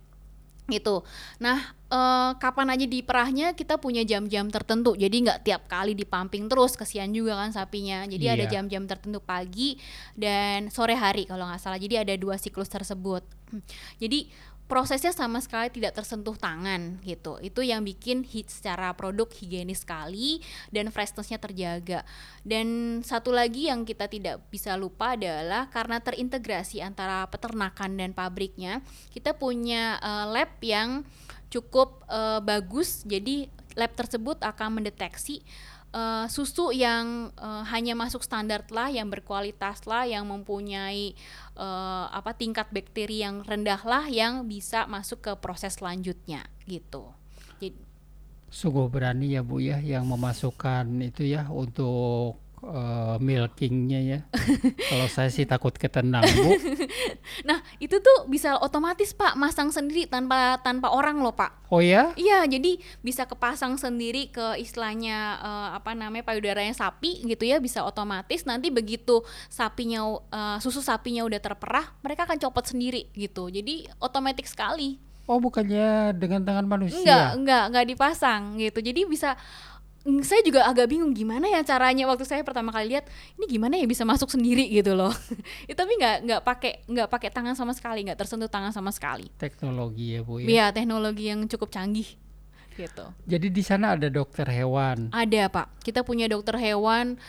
[0.69, 1.03] gitu.
[1.41, 4.93] Nah, uh, kapan aja diperahnya kita punya jam-jam tertentu.
[4.95, 8.05] Jadi nggak tiap kali dipamping terus, kesian juga kan sapinya.
[8.05, 8.35] Jadi yeah.
[8.37, 8.51] ada iya.
[8.57, 9.77] jam-jam tertentu pagi
[10.13, 11.81] dan sore hari kalau nggak salah.
[11.81, 13.25] Jadi ada dua siklus tersebut.
[14.01, 14.29] Jadi
[14.69, 17.41] prosesnya sama sekali tidak tersentuh tangan gitu.
[17.41, 22.05] Itu yang bikin hit secara produk higienis sekali dan freshnessnya terjaga.
[22.45, 28.85] Dan satu lagi yang kita tidak bisa lupa adalah karena terintegrasi antara peternakan dan pabriknya,
[29.09, 31.01] kita punya uh, lab yang
[31.49, 33.01] cukup uh, bagus.
[33.09, 35.41] Jadi lab tersebut akan mendeteksi
[35.93, 41.17] uh, susu yang uh, hanya masuk standar lah, yang berkualitas lah, yang mempunyai
[41.59, 47.11] uh, apa tingkat bakteri yang rendah lah, yang bisa masuk ke proses selanjutnya gitu.
[47.59, 47.75] Jadi,
[48.49, 54.19] Sungguh berani ya Bu ya yang memasukkan itu ya untuk uh, milkingnya ya.
[54.89, 56.51] Kalau saya sih takut ketendang bu.
[57.49, 61.55] nah itu tuh bisa otomatis pak masang sendiri tanpa tanpa orang loh pak.
[61.69, 62.11] Oh ya?
[62.15, 67.85] Iya jadi bisa kepasang sendiri ke istilahnya uh, apa namanya payudaranya sapi gitu ya bisa
[67.85, 73.47] otomatis nanti begitu sapinya uh, susu sapinya udah terperah mereka akan copot sendiri gitu.
[73.47, 75.09] Jadi otomatis sekali.
[75.29, 77.05] Oh bukannya dengan tangan manusia?
[77.05, 78.81] Enggak, enggak, enggak dipasang gitu.
[78.81, 79.37] Jadi bisa
[80.23, 82.07] saya juga agak bingung gimana ya caranya?
[82.07, 85.11] Waktu saya pertama kali lihat ini gimana ya bisa masuk sendiri gitu loh.
[85.67, 89.27] Itu tapi nggak nggak pakai nggak pakai tangan sama sekali nggak tersentuh tangan sama sekali.
[89.35, 90.47] Teknologi ya bu ya?
[90.47, 92.07] Iya teknologi yang cukup canggih
[92.79, 93.05] gitu.
[93.27, 95.11] Jadi di sana ada dokter hewan?
[95.11, 95.83] Ada pak.
[95.83, 97.19] Kita punya dokter hewan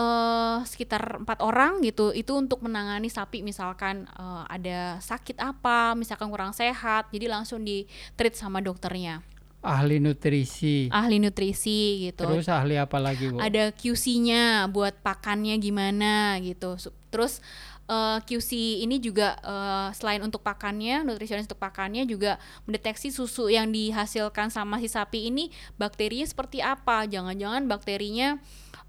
[0.00, 2.16] uh, sekitar empat orang gitu.
[2.16, 7.84] Itu untuk menangani sapi misalkan uh, ada sakit apa misalkan kurang sehat jadi langsung di
[8.16, 9.35] treat sama dokternya
[9.66, 10.86] ahli nutrisi.
[10.94, 12.22] Ahli nutrisi gitu.
[12.22, 13.42] Terus ahli apa lagi, Bu?
[13.42, 16.78] Ada QC-nya buat pakannya gimana gitu.
[17.10, 17.42] Terus
[17.90, 23.50] uh, eh, QC ini juga uh, selain untuk pakannya, nutrisionis untuk pakannya juga mendeteksi susu
[23.50, 27.06] yang dihasilkan sama si sapi ini bakterinya seperti apa.
[27.10, 28.38] Jangan-jangan bakterinya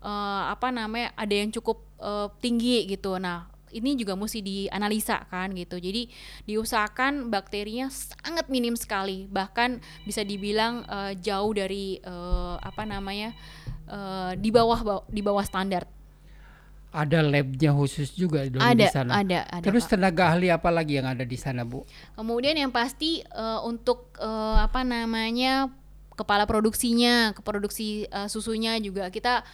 [0.01, 3.17] uh, apa namanya ada yang cukup uh, tinggi gitu.
[3.17, 5.77] Nah, ini juga mesti dianalisa kan gitu.
[5.77, 6.07] Jadi
[6.47, 13.35] diusahakan bakterinya sangat minim sekali, bahkan bisa dibilang uh, jauh dari uh, apa namanya
[13.89, 15.87] uh, di bawah di bawah standar.
[16.87, 19.21] Ada labnya khusus juga dong ada, di sana.
[19.21, 19.65] Ada, ada.
[19.67, 19.91] Terus Pak.
[19.99, 21.83] tenaga ahli apa lagi yang ada di sana, Bu?
[22.15, 25.67] Kemudian yang pasti uh, untuk uh, apa namanya
[26.17, 29.45] kepala produksinya, keproduksi uh, susunya juga kita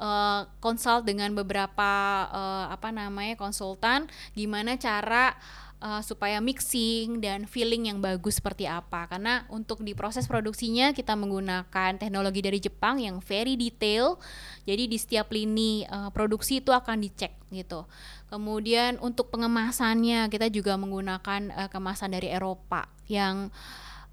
[0.00, 1.92] uh, consult dengan beberapa
[2.32, 5.36] uh, apa namanya konsultan gimana cara
[5.80, 9.08] uh, supaya mixing dan feeling yang bagus seperti apa.
[9.08, 14.20] Karena untuk di proses produksinya kita menggunakan teknologi dari Jepang yang very detail.
[14.64, 17.84] Jadi di setiap lini uh, produksi itu akan dicek gitu.
[18.32, 23.50] Kemudian untuk pengemasannya kita juga menggunakan uh, kemasan dari Eropa yang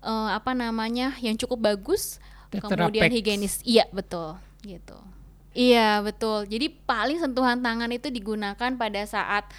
[0.02, 2.18] uh, apa namanya yang cukup bagus.
[2.48, 5.17] Kemudian higienis iya betul gitu
[5.58, 6.46] Iya betul.
[6.46, 9.50] Jadi paling sentuhan tangan itu digunakan pada saat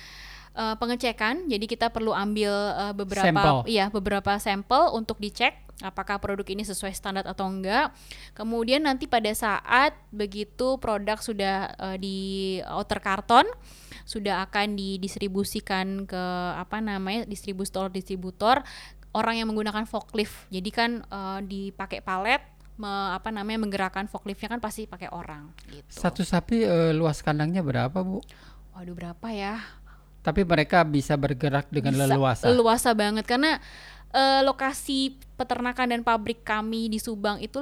[0.54, 1.50] uh, pengecekan.
[1.50, 3.56] Jadi kita perlu ambil uh, beberapa, sampel.
[3.66, 7.90] iya beberapa sampel untuk dicek apakah produk ini sesuai standar atau enggak.
[8.34, 13.46] Kemudian nanti pada saat begitu produk sudah uh, di outer karton
[14.06, 16.24] sudah akan didistribusikan ke
[16.56, 18.64] apa namanya distributor distributor
[19.14, 20.46] orang yang menggunakan forklift.
[20.50, 22.42] Jadi kan uh, dipakai palet
[22.78, 25.90] me, apa namanya menggerakkan forkliftnya kan pasti pakai orang gitu.
[25.90, 28.22] Satu sapi uh, luas kandangnya berapa bu?
[28.72, 29.58] Waduh berapa ya?
[30.22, 32.44] Tapi mereka bisa bergerak dengan bisa, leluasa.
[32.46, 33.58] Leluasa banget karena
[34.14, 37.58] uh, lokasi peternakan dan pabrik kami di Subang itu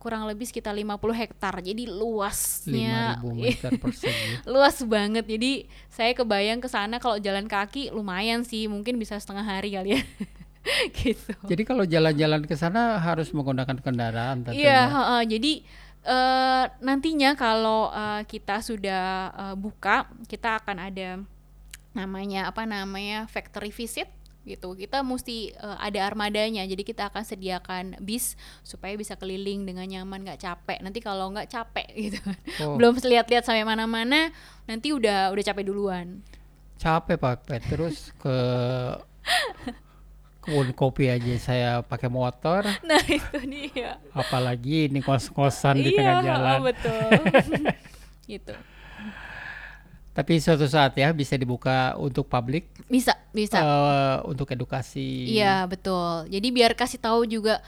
[0.00, 1.54] kurang lebih sekitar 50 hektar.
[1.60, 4.48] Jadi luasnya meter persegi.
[4.48, 5.28] luas banget.
[5.28, 10.00] Jadi saya kebayang ke sana kalau jalan kaki lumayan sih, mungkin bisa setengah hari kali
[10.00, 10.02] ya.
[11.00, 11.32] gitu.
[11.48, 14.60] Jadi kalau jalan-jalan ke sana harus menggunakan kendaraan tentunya.
[14.60, 15.52] Iya, uh, jadi
[16.04, 21.08] uh, nantinya kalau uh, kita sudah uh, buka, kita akan ada
[21.90, 24.06] namanya apa namanya factory visit
[24.44, 24.72] gitu.
[24.76, 26.64] Kita mesti uh, ada armadanya.
[26.64, 30.78] Jadi kita akan sediakan bis supaya bisa keliling dengan nyaman, nggak capek.
[30.80, 32.20] Nanti kalau nggak capek gitu,
[32.64, 32.76] oh.
[32.76, 34.32] belum lihat-lihat sampai mana-mana,
[34.64, 36.20] nanti udah udah capek duluan.
[36.80, 38.36] Capek pak, terus ke
[40.50, 42.66] kebun kopi aja saya pakai motor.
[42.90, 44.02] Nah itu dia.
[44.10, 46.58] Apalagi ini kos-kosan di tengah iya, jalan.
[46.58, 47.10] Iya betul.
[48.34, 48.54] gitu.
[50.10, 52.66] Tapi suatu saat ya bisa dibuka untuk publik.
[52.90, 53.62] Bisa, bisa.
[53.62, 55.30] Uh, untuk edukasi.
[55.30, 56.26] Iya betul.
[56.26, 57.62] Jadi biar kasih tahu juga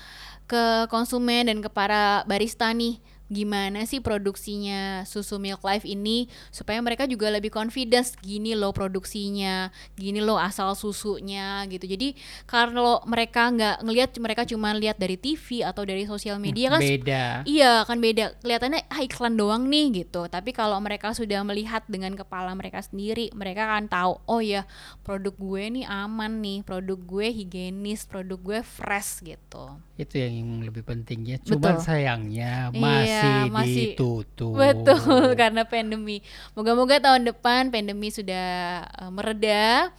[0.50, 2.98] ke konsumen dan ke para barista nih
[3.32, 9.72] gimana sih produksinya susu Milk Life ini supaya mereka juga lebih confidence gini loh produksinya
[9.96, 11.88] gini loh asal susunya gitu.
[11.88, 12.14] Jadi
[12.44, 17.24] kalau mereka nggak ngelihat mereka cuma lihat dari TV atau dari sosial media kan beda.
[17.48, 18.36] iya kan beda.
[18.44, 20.28] Kelihatannya ah iklan doang nih gitu.
[20.28, 24.68] Tapi kalau mereka sudah melihat dengan kepala mereka sendiri mereka akan tahu oh ya
[25.00, 30.82] produk gue nih aman nih produk gue higienis produk gue fresh gitu itu yang lebih
[30.82, 31.38] pentingnya.
[31.42, 34.58] Cuma sayangnya masih iya, masih ditutup.
[34.58, 36.20] Betul karena pandemi.
[36.58, 39.94] Moga-moga tahun depan pandemi sudah uh, mereda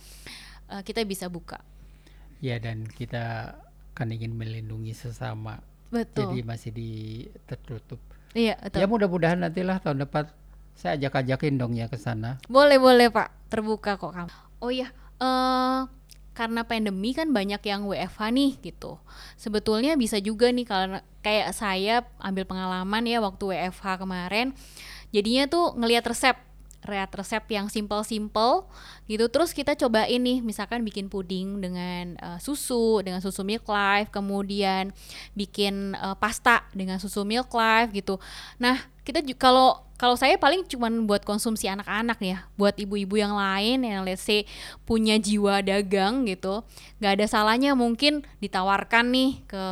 [0.67, 1.63] uh, kita bisa buka.
[2.43, 3.55] Ya dan kita
[3.95, 5.63] kan ingin melindungi sesama.
[5.89, 6.35] Betul.
[6.35, 6.91] Jadi masih di
[7.47, 7.99] tertutup.
[8.35, 8.79] Iya betul.
[8.81, 10.27] Ya mudah-mudahan nantilah tahun depan
[10.73, 12.41] saya ajak-ajakin dong ya ke sana.
[12.49, 13.29] Boleh boleh pak.
[13.47, 14.33] Terbuka kok kamu
[14.63, 14.89] oh iya.
[15.19, 15.85] Uh,
[16.33, 18.97] karena pandemi kan banyak yang WFH nih gitu.
[19.37, 24.57] Sebetulnya bisa juga nih kalau kayak saya ambil pengalaman ya waktu WFH kemarin.
[25.13, 26.33] Jadinya tuh ngelihat resep
[26.87, 28.67] lihat resep yang simple-simple
[29.07, 29.25] gitu.
[29.27, 34.91] Terus kita coba ini misalkan bikin puding dengan uh, susu dengan susu milk life kemudian
[35.37, 38.19] bikin uh, pasta dengan susu milk life gitu.
[38.59, 43.83] Nah kita kalau kalau saya paling cuma buat konsumsi anak-anak ya buat ibu-ibu yang lain
[43.87, 44.43] yang let's say
[44.83, 46.63] punya jiwa dagang gitu
[46.99, 49.63] nggak ada salahnya mungkin ditawarkan nih ke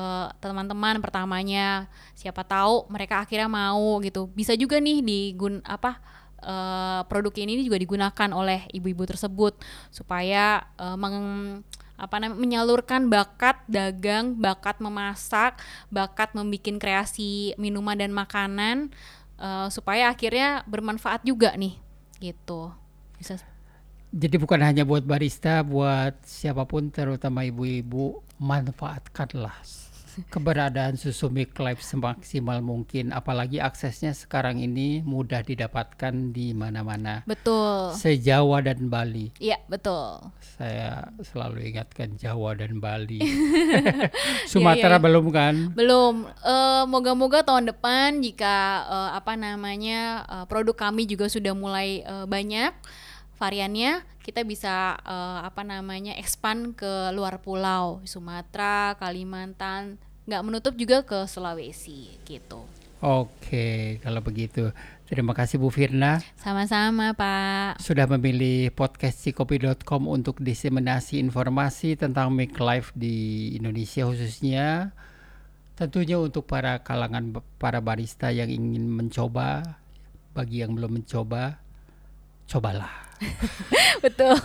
[0.43, 1.87] teman-teman pertamanya.
[2.15, 4.29] Siapa tahu mereka akhirnya mau gitu.
[4.35, 6.03] Bisa juga nih digun apa
[6.43, 9.57] uh, produk ini juga digunakan oleh ibu-ibu tersebut
[9.93, 11.17] supaya uh, meng
[12.01, 15.61] apa namanya menyalurkan bakat dagang, bakat memasak,
[15.93, 18.89] bakat membuat kreasi minuman dan makanan
[19.37, 21.77] uh, supaya akhirnya bermanfaat juga nih
[22.17, 22.73] gitu.
[23.21, 23.37] Bisa
[24.11, 29.55] jadi bukan hanya buat barista, buat siapa pun terutama ibu-ibu manfaatkanlah
[30.27, 37.23] keberadaan susu Milk Life semaksimal mungkin apalagi aksesnya sekarang ini mudah didapatkan di mana-mana.
[37.23, 37.95] Betul.
[37.95, 39.31] Sejawa dan Bali.
[39.39, 40.31] Iya, betul.
[40.41, 43.23] Saya selalu ingatkan Jawa dan Bali.
[44.49, 45.05] Sumatera iya, iya.
[45.05, 45.55] belum kan?
[45.73, 46.27] Belum.
[46.43, 52.27] Uh, moga-moga tahun depan jika uh, apa namanya uh, produk kami juga sudah mulai uh,
[52.27, 52.73] banyak
[53.41, 59.97] variannya kita bisa uh, apa namanya expand ke luar pulau Sumatera Kalimantan
[60.29, 62.69] nggak menutup juga ke Sulawesi gitu
[63.01, 64.69] Oke, kalau begitu
[65.09, 66.21] terima kasih Bu Firna.
[66.37, 67.81] Sama-sama Pak.
[67.81, 74.93] Sudah memilih podcast cikopi.com untuk diseminasi informasi tentang make life di Indonesia khususnya.
[75.73, 79.81] Tentunya untuk para kalangan para barista yang ingin mencoba,
[80.37, 81.57] bagi yang belum mencoba,
[82.51, 82.91] cobalah.
[84.03, 84.35] Betul.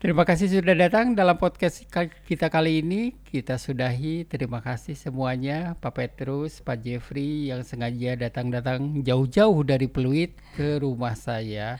[0.00, 1.84] Terima kasih sudah datang dalam podcast
[2.24, 3.12] kita kali ini.
[3.22, 4.24] Kita sudahi.
[4.24, 11.12] Terima kasih semuanya, Pak Petrus, Pak Jeffrey yang sengaja datang-datang jauh-jauh dari Pluit ke rumah
[11.12, 11.76] saya.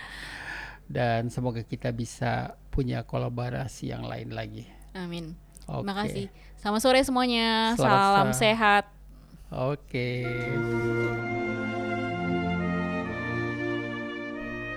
[0.84, 4.68] Dan semoga kita bisa punya kolaborasi yang lain lagi.
[4.92, 5.32] Amin.
[5.64, 5.80] Okay.
[5.80, 6.26] Terima kasih.
[6.60, 7.72] Selamat sore semuanya.
[7.80, 8.84] Selamat Salam sehat.
[9.48, 10.28] Oke.
[10.28, 11.71] Okay.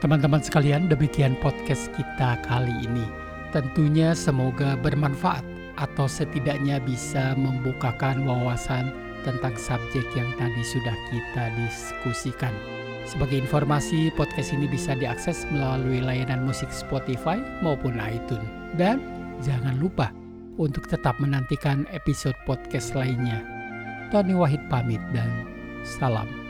[0.06, 3.10] Teman-teman sekalian, demikian podcast kita kali ini.
[3.50, 5.42] Tentunya semoga bermanfaat
[5.82, 8.94] atau setidaknya bisa membukakan wawasan
[9.26, 12.54] tentang subjek yang tadi sudah kita diskusikan.
[13.10, 18.46] Sebagai informasi, podcast ini bisa diakses melalui layanan musik Spotify maupun iTunes.
[18.78, 19.02] Dan
[19.42, 20.14] jangan lupa
[20.62, 23.42] untuk tetap menantikan episode podcast lainnya.
[24.14, 25.50] Tony Wahid pamit dan
[25.82, 26.45] salam.